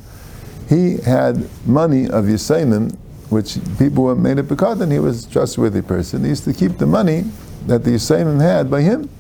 he 0.68 0.97
had 1.03 1.47
money 1.66 2.07
of 2.07 2.25
Yisainim, 2.25 2.97
which 3.29 3.59
people 3.79 4.05
were 4.05 4.14
made 4.14 4.38
a 4.38 4.73
and 4.83 4.92
he 4.92 4.99
was 4.99 5.27
a 5.27 5.31
trustworthy 5.31 5.83
person. 5.83 6.23
He 6.23 6.31
used 6.31 6.45
to 6.45 6.55
keep 6.55 6.79
the 6.79 6.87
money 6.87 7.25
that 7.66 7.85
the 7.85 7.90
Yisainim 7.90 8.40
had 8.40 8.71
by 8.71 8.81
him 8.81 9.11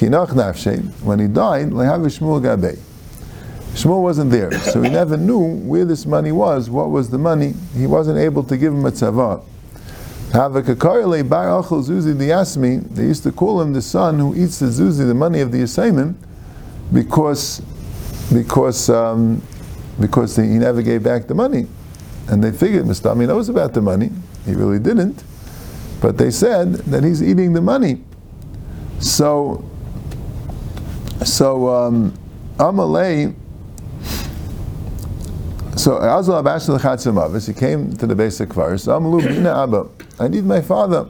When 0.00 1.18
he 1.18 1.28
died, 1.28 1.70
Shmuel 3.74 4.02
wasn't 4.02 4.30
there, 4.30 4.52
so 4.52 4.82
he 4.82 4.88
never 4.88 5.16
knew 5.16 5.56
where 5.58 5.84
this 5.84 6.06
money 6.06 6.30
was, 6.30 6.70
what 6.70 6.90
was 6.90 7.10
the 7.10 7.18
money. 7.18 7.54
He 7.76 7.86
wasn't 7.88 8.18
able 8.18 8.44
to 8.44 8.56
give 8.56 8.72
him 8.72 8.86
a 8.86 8.92
tzavah. 8.92 9.42
They 12.94 13.02
used 13.02 13.22
to 13.24 13.32
call 13.32 13.60
him 13.60 13.72
the 13.72 13.82
son 13.82 14.18
who 14.18 14.34
eats 14.34 14.58
the 14.60 14.66
zuzi, 14.66 15.06
the 15.06 15.14
money 15.14 15.40
of 15.40 15.50
the 15.50 15.58
Yisayimim, 15.58 16.14
because, 16.92 17.60
because, 18.32 18.90
um, 18.90 19.42
because 20.00 20.36
he 20.36 20.42
never 20.42 20.82
gave 20.82 21.02
back 21.02 21.26
the 21.26 21.34
money. 21.34 21.66
And 22.28 22.42
they 22.42 22.52
figured 22.52 22.84
Mustami 22.84 23.26
knows 23.26 23.48
about 23.48 23.74
the 23.74 23.82
money. 23.82 24.10
He 24.44 24.54
really 24.54 24.78
didn't. 24.78 25.22
But 26.00 26.16
they 26.18 26.30
said 26.30 26.74
that 26.74 27.04
he's 27.04 27.22
eating 27.22 27.52
the 27.52 27.62
money. 27.62 28.02
So, 29.00 29.64
so 31.24 31.68
um, 31.68 32.14
Amalei, 32.56 33.34
so 35.76 35.98
Azal 35.98 36.42
Abash 36.42 36.68
Lechatzim 36.68 37.46
he 37.46 37.52
came 37.52 37.96
to 37.96 38.06
the 38.06 38.14
basic 38.14 38.52
verse. 38.52 38.86
Amalu 38.86 39.26
Bina 39.26 39.62
Abba. 39.62 39.88
I 40.18 40.28
need 40.28 40.44
my 40.44 40.60
father. 40.60 41.08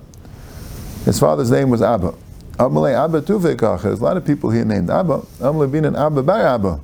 His 1.05 1.18
father's 1.18 1.50
name 1.50 1.70
was 1.70 1.83
Abba. 1.83 2.14
Amalei 2.55 2.94
Abba 2.94 3.20
Tuvekach. 3.20 3.83
There's 3.83 4.00
a 4.00 4.05
lot 4.05 4.16
of 4.16 4.24
people 4.24 4.50
here 4.50 4.64
named 4.64 4.88
Abba. 4.88 5.18
Amalei 5.40 5.70
Bina 5.70 6.07
Abba 6.07 6.22
Bar 6.22 6.40
Abba. 6.40 6.81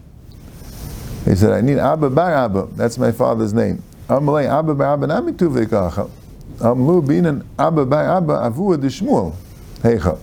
He 1.25 1.35
said, 1.35 1.53
I 1.53 1.61
need 1.61 1.79
Abba 1.79 2.11
Bar 2.11 2.35
Abba. 2.35 2.69
That's 2.75 2.99
my 2.99 3.12
father's 3.12 3.55
name. 3.55 3.83
Amalei 4.09 4.47
Abba 4.47 4.75
Bar 4.75 4.95
Abba 4.95 5.07
Nami 5.07 5.33
Tuvekach. 5.33 6.11
Amlu 6.59 7.07
Bina 7.07 7.45
Abba 7.59 7.87
Bar 7.87 8.16
Abba 8.16 8.35
Avua 8.51 8.79
de 8.79 8.88
Shmuel. 8.88 9.35
Heicha. 9.81 10.19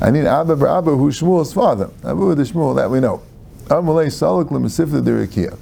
I 0.00 0.10
need 0.10 0.26
Abba 0.26 0.56
Bar 0.56 0.78
Abba 0.78 0.90
who's 0.96 1.20
Shmuel's 1.20 1.52
father. 1.52 1.86
Avua 2.02 2.36
de 2.36 2.42
Shmuel, 2.42 2.76
that 2.76 2.90
we 2.90 3.00
know. 3.00 3.22
Amalei 3.66 4.12
Salak 4.12 4.48
Lemesifta 4.48 5.02
Dirikia. 5.02 5.58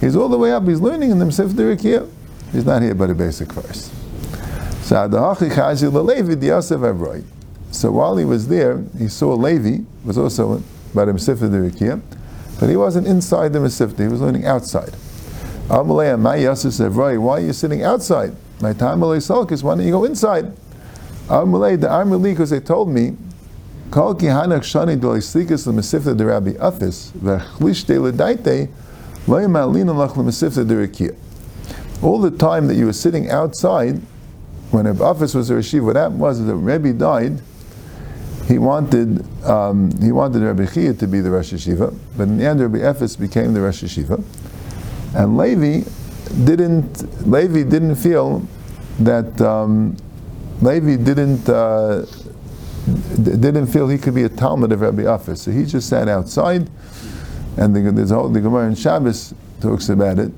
He's 0.00 0.14
all 0.14 0.28
the 0.28 0.38
way 0.38 0.52
up. 0.52 0.66
He's 0.66 0.80
learning 0.80 1.10
in 1.10 1.18
the 1.18 1.24
Mesif 1.24 1.48
Dirikia. 1.50 2.08
He's 2.52 2.64
not 2.64 2.82
here 2.82 2.94
but 2.94 3.08
the 3.08 3.14
basic 3.14 3.50
verse. 3.52 3.90
So 4.82 5.08
while 7.90 8.16
he 8.16 8.24
was 8.24 8.48
there, 8.48 8.84
he 8.98 9.08
saw 9.08 9.34
Levi 9.34 9.84
was 10.04 10.16
also 10.16 10.62
by 10.94 11.04
the 11.06 11.12
Mesif 11.12 11.38
Dirikia, 11.38 12.00
but 12.60 12.68
he 12.68 12.76
wasn't 12.76 13.06
inside 13.06 13.52
the 13.52 13.58
Mesif. 13.58 13.98
He 13.98 14.06
was 14.06 14.20
learning 14.20 14.46
outside. 14.46 14.94
Amalei 15.68 16.16
my 16.20 16.36
Yosef 16.36 16.74
Avroi. 16.74 17.18
Why 17.20 17.38
are 17.38 17.40
you 17.40 17.52
sitting 17.52 17.82
outside? 17.82 18.36
My 18.60 18.72
time 18.72 19.00
Malay 19.00 19.18
Salkis. 19.18 19.62
Why 19.62 19.74
don't 19.74 19.84
you 19.84 19.90
go 19.90 20.04
inside? 20.04 20.54
Amalei 21.26 21.80
the 21.80 21.88
Amrli 21.88 22.30
because 22.32 22.50
they 22.50 22.60
told 22.60 22.88
me. 22.88 23.16
Kol 23.90 24.14
ki 24.14 24.26
shani 24.26 25.00
de 25.00 26.24
Rabbi 26.24 26.52
Afis 26.52 27.12
v'chlish 27.12 27.86
de 27.86 27.94
ledaite 27.96 28.68
all 32.02 32.20
the 32.20 32.30
time 32.30 32.66
that 32.68 32.74
you 32.76 32.86
were 32.86 32.92
sitting 32.92 33.28
outside, 33.28 34.00
when 34.70 34.86
Rabbi 34.86 35.00
Afis 35.00 35.34
was 35.34 35.50
a 35.50 35.54
Rashiv, 35.54 35.84
what 35.84 35.96
happened 35.96 36.20
was 36.20 36.44
that 36.44 36.54
Rebbe 36.54 36.92
died, 36.92 37.40
he 38.46 38.58
wanted 38.58 39.26
um, 39.44 39.90
he 40.00 40.12
wanted 40.12 40.42
Rabbi 40.42 40.66
Chia 40.66 40.94
to 40.94 41.08
be 41.08 41.20
the 41.20 41.30
Rosh 41.30 41.52
Hashiva, 41.52 41.96
but 42.16 42.24
in 42.24 42.38
the 42.38 42.44
end 42.44 42.60
Rabbi 42.60 42.78
Efes 42.78 43.18
became 43.18 43.52
the 43.52 43.60
Rosh 43.60 43.82
Hashiva. 43.82 44.22
And 45.16 45.36
Levi 45.36 45.88
didn't 46.44 47.26
Levi 47.28 47.64
didn't 47.64 47.96
feel 47.96 48.46
that 49.00 49.40
um, 49.40 49.96
Levi 50.60 51.02
didn't 51.02 51.48
uh, 51.48 52.06
didn't 52.86 53.66
feel 53.66 53.88
he 53.88 53.98
could 53.98 54.14
be 54.14 54.22
a 54.22 54.28
Talmud 54.28 54.72
of 54.72 54.80
Rabbi 54.80 55.02
Afis, 55.02 55.38
so 55.38 55.50
he 55.50 55.64
just 55.64 55.88
sat 55.88 56.08
outside 56.08 56.70
and 57.56 57.74
the, 57.74 57.90
there's 57.90 58.10
a 58.10 58.14
whole, 58.14 58.28
the 58.28 58.40
Gemara 58.40 58.68
in 58.68 58.74
Shabbos 58.74 59.34
talks 59.60 59.88
about 59.88 60.18
it. 60.18 60.30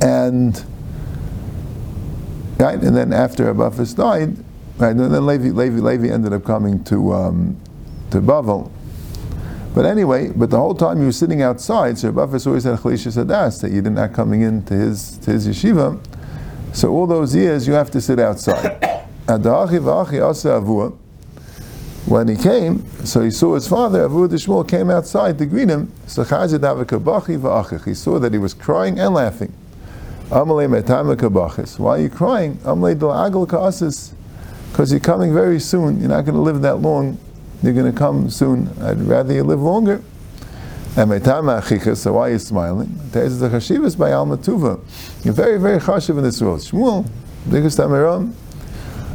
And 0.00 0.56
right, 2.58 2.80
and 2.80 2.96
then 2.96 3.12
after 3.12 3.52
Rabbi 3.52 3.76
Abafis 3.76 3.94
died, 3.94 4.36
right, 4.78 4.90
and 4.90 5.00
then 5.00 5.26
Levi, 5.26 5.50
Levi, 5.50 5.78
Levi 5.78 6.08
ended 6.08 6.32
up 6.32 6.44
coming 6.44 6.82
to 6.84 7.12
um, 7.12 7.60
to 8.10 8.20
Bavel. 8.20 8.70
But 9.74 9.86
anyway, 9.86 10.30
but 10.30 10.50
the 10.50 10.58
whole 10.58 10.74
time 10.74 10.98
he 10.98 11.06
was 11.06 11.18
sitting 11.18 11.42
outside, 11.42 11.98
so 11.98 12.10
Rabbi 12.10 12.32
Abafis 12.32 12.46
always 12.46 12.64
had 12.64 12.78
Chalisha 12.78 13.24
Sadas 13.24 13.60
that 13.60 13.70
you 13.70 13.76
didn't 13.76 13.94
not 13.94 14.12
coming 14.12 14.42
into 14.42 14.74
his 14.74 15.18
to 15.18 15.32
his 15.32 15.46
yeshiva. 15.46 16.02
So 16.74 16.90
all 16.90 17.06
those 17.06 17.34
years 17.34 17.66
you 17.68 17.74
have 17.74 17.90
to 17.90 18.00
sit 18.00 18.18
outside. 18.18 18.78
when 22.06 22.26
he 22.28 22.36
came, 22.36 22.84
so 23.04 23.20
he 23.20 23.30
saw 23.30 23.54
his 23.54 23.68
father, 23.68 24.08
Avu 24.08 24.28
Shmuel, 24.28 24.68
came 24.68 24.90
outside 24.90 25.38
to 25.38 25.46
greet 25.46 25.68
him. 25.68 25.92
He 26.04 26.10
saw 27.94 28.18
that 28.18 28.32
he 28.32 28.38
was 28.38 28.54
crying 28.54 28.98
and 28.98 29.14
laughing. 29.14 29.52
Why 30.28 30.38
are 30.38 32.00
you 32.00 32.08
crying? 32.10 32.58
Because 34.70 34.90
you're 34.90 35.00
coming 35.00 35.32
very 35.34 35.60
soon. 35.60 36.00
You're 36.00 36.08
not 36.08 36.24
going 36.24 36.34
to 36.34 36.40
live 36.40 36.62
that 36.62 36.76
long. 36.76 37.18
You're 37.62 37.74
going 37.74 37.92
to 37.92 37.98
come 37.98 38.30
soon. 38.30 38.68
I'd 38.80 39.00
rather 39.02 39.32
you 39.34 39.44
live 39.44 39.60
longer. 39.60 40.02
So 40.94 41.04
why 41.04 42.28
are 42.28 42.30
you 42.32 42.38
smiling? 42.38 42.98
You're 43.12 43.30
very, 45.34 45.58
very 45.58 45.78
chashiv 45.78 46.16
in 46.18 46.22
this 46.24 46.40
world. 46.42 46.60
Shmuel, 46.60 47.06
biggest 47.50 47.78
Amiram, 47.78 48.34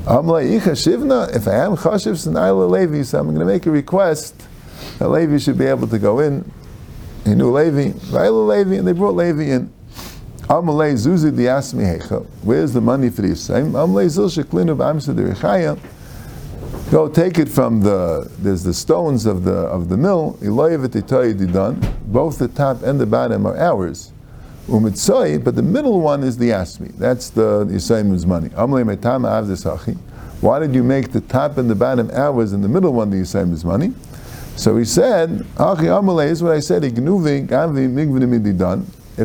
if 0.10 1.48
I 1.50 1.56
am 1.65 1.76
chashiv 1.76 2.13
Sanaila 2.13 2.70
Levi, 2.70 3.02
so 3.02 3.20
I'm 3.20 3.26
going 3.26 3.39
to 3.39 3.46
make 3.46 3.65
a 3.65 3.72
request 3.72 4.41
that 5.00 5.10
Levi 5.10 5.38
should 5.38 5.58
be 5.58 5.65
able 5.65 5.86
to 5.89 6.00
go 6.00 6.20
in. 6.20 6.50
He 7.26 7.36
knew 7.36 7.52
Levi, 7.52 7.91
Vaila 7.91 8.48
Levi, 8.48 8.76
and 8.76 8.88
they 8.88 8.93
brought 8.93 9.15
Levi 9.15 9.52
in. 9.52 9.74
Amalei 10.43 10.93
Zuzi 10.93 11.30
Diasmi 11.30 12.00
Hecha. 12.00 12.26
Where's 12.41 12.72
the 12.72 12.80
money 12.80 13.10
for 13.10 13.24
Yisrael? 13.24 13.70
Amalei 13.72 14.08
Zil 14.08 14.30
Sheklinu 14.30 14.78
B'amsa 14.78 15.78
Go 16.89 17.10
take 17.10 17.38
it 17.38 17.50
from 17.50 17.82
the, 17.82 18.32
there's 18.39 18.63
the 18.63 18.74
stones 18.74 19.26
of 19.26 19.43
the 19.43 19.52
of 19.52 19.89
the 19.89 19.98
mill. 19.98 20.38
Both 22.06 22.39
the 22.39 22.48
top 22.48 22.82
and 22.82 22.98
the 22.98 23.06
bottom 23.06 23.46
are 23.46 23.58
ours. 23.58 24.13
Umitzoi, 24.67 25.43
but 25.43 25.56
the 25.56 25.62
middle 25.62 26.01
one 26.01 26.23
is 26.23 26.38
the 26.38 26.49
Asmi. 26.49 26.95
That's 26.97 27.30
the 27.30 27.65
Yisrael's 27.65 28.25
money. 28.25 28.49
Why 30.39 30.60
did 30.60 30.75
you 30.75 30.84
make 30.84 31.12
the 31.13 31.21
top 31.21 31.58
and 31.58 31.69
the 31.69 31.75
bottom 31.75 32.12
ours 32.12 32.53
and 32.53 32.63
the 32.63 32.67
middle 32.67 32.93
one 32.93 33.10
the 33.10 33.17
Yisrael's 33.17 33.63
money? 33.63 33.93
So 34.56 34.75
he 34.75 34.86
said, 34.86 35.32
is 35.32 36.43
what 36.43 36.51
I 36.53 36.60
said, 36.60 36.84
if 36.84 36.93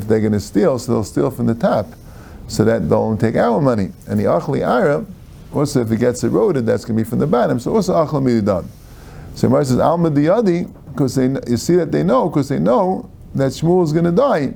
they're 0.08 0.20
going 0.20 0.32
to 0.32 0.40
steal, 0.40 0.78
so 0.78 0.92
they'll 0.92 1.04
steal 1.04 1.30
from 1.30 1.46
the 1.46 1.54
top, 1.54 1.86
so 2.48 2.64
that 2.64 2.88
they'll 2.88 2.98
only 2.98 3.18
take 3.18 3.36
our 3.36 3.60
money. 3.60 3.92
And 4.06 4.20
the 4.20 4.24
Achli 4.24 4.60
Ara, 4.66 5.04
also 5.52 5.80
if 5.82 5.90
it 5.90 5.98
gets 5.98 6.22
eroded, 6.22 6.66
that's 6.66 6.84
going 6.84 6.96
to 6.96 7.04
be 7.04 7.08
from 7.08 7.18
the 7.18 7.26
bottom, 7.26 7.58
so 7.58 7.74
also 7.74 7.94
Achli 7.94 8.22
Mididan. 8.22 8.68
So 9.34 9.48
Mar 9.48 9.64
says, 9.64 9.78
Alma 9.78 10.10
Diyadi, 10.10 10.72
because 10.92 11.14
they, 11.14 11.28
you 11.50 11.56
see 11.56 11.76
that 11.76 11.90
they 11.90 12.02
know, 12.02 12.28
because 12.28 12.48
they 12.48 12.58
know 12.58 13.10
that 13.34 13.52
Shmuel 13.52 13.82
is 13.84 13.92
going 13.92 14.04
to 14.04 14.12
die. 14.12 14.54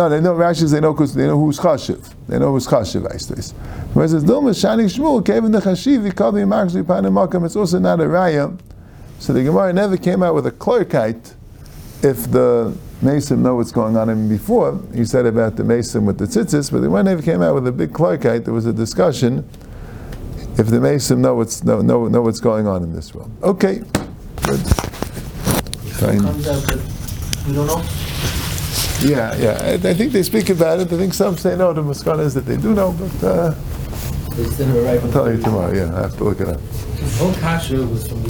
No, 0.00 0.08
they 0.08 0.18
know 0.18 0.34
Rashi 0.34 0.70
they 0.70 0.80
know 0.80 0.94
they 0.94 1.26
know 1.26 1.38
who's 1.38 1.58
chashiv. 1.58 2.14
They 2.26 2.38
know 2.38 2.52
who's 2.52 2.66
chashiv. 2.66 3.12
I 3.12 3.18
suppose. 3.18 3.50
Where 3.92 4.06
it 4.06 4.08
says 4.08 4.24
Dilma 4.24 4.52
Shani 4.52 4.84
Shmuel 4.84 5.22
Kevin 5.22 5.52
the 5.52 5.60
chashiv 5.60 6.06
he 6.06 6.10
called 6.10 6.36
Yikavi 6.36 6.48
Makzi 6.48 6.82
Panamakam. 6.82 7.44
It's 7.44 7.54
also 7.54 7.78
not 7.78 8.00
a 8.00 8.04
raya. 8.04 8.58
So 9.18 9.34
the 9.34 9.42
Gemara 9.42 9.74
never 9.74 9.98
came 9.98 10.22
out 10.22 10.34
with 10.34 10.46
a 10.46 10.52
clarkite 10.52 11.34
if 12.02 12.30
the 12.30 12.74
Mason 13.02 13.42
know 13.42 13.56
what's 13.56 13.72
going 13.72 13.98
on. 13.98 14.08
Mean, 14.08 14.26
before 14.30 14.82
he 14.94 15.04
said 15.04 15.26
about 15.26 15.56
the 15.56 15.64
Mason 15.64 16.06
with 16.06 16.16
the 16.16 16.24
tzitzis, 16.24 16.72
but 16.72 16.78
the 16.78 16.86
Gemara 16.86 17.02
never 17.02 17.20
came 17.20 17.42
out 17.42 17.54
with 17.54 17.66
a 17.66 17.72
big 17.72 17.92
clarkite. 17.92 18.46
There 18.46 18.54
was 18.54 18.64
a 18.64 18.72
discussion 18.72 19.46
if 20.56 20.68
the 20.68 20.80
Mason 20.80 21.20
know 21.20 21.34
what's 21.34 21.62
know, 21.62 21.82
know, 21.82 22.08
know 22.08 22.22
what's 22.22 22.40
going 22.40 22.66
on 22.66 22.82
in 22.82 22.94
this 22.94 23.14
world. 23.14 23.30
Okay, 23.42 23.82
good. 24.44 24.60
Fine. 26.00 26.20
Comes 26.20 26.48
out 26.48 26.62
that 26.62 27.44
we 27.46 27.52
don't 27.52 27.66
know. 27.66 28.09
Yeah, 29.00 29.34
yeah. 29.36 29.58
I, 29.62 29.72
I 29.88 29.94
think 29.94 30.12
they 30.12 30.22
speak 30.22 30.50
about 30.50 30.80
it. 30.80 30.92
I 30.92 30.96
think 30.96 31.14
some 31.14 31.36
say 31.36 31.56
no. 31.56 31.72
The 31.72 31.82
Muskana 31.82 32.20
is 32.20 32.34
that 32.34 32.44
they 32.46 32.56
do 32.56 32.74
know, 32.74 32.92
but 32.92 33.24
uh, 33.26 33.54
They 34.36 34.44
still 34.44 34.66
have 34.66 35.02
a. 35.02 35.06
I'll 35.06 35.12
tell 35.12 35.30
you 35.32 35.40
tomorrow. 35.42 35.72
Yeah, 35.72 35.96
I 35.96 36.02
have 36.02 36.16
to 36.18 36.24
look 36.24 36.40
it 36.40 36.48
up. 36.48 36.60
His 36.60 37.18
whole 37.18 37.32
kasha 37.34 37.76
was 37.86 38.06
from 38.06 38.22
the 38.22 38.28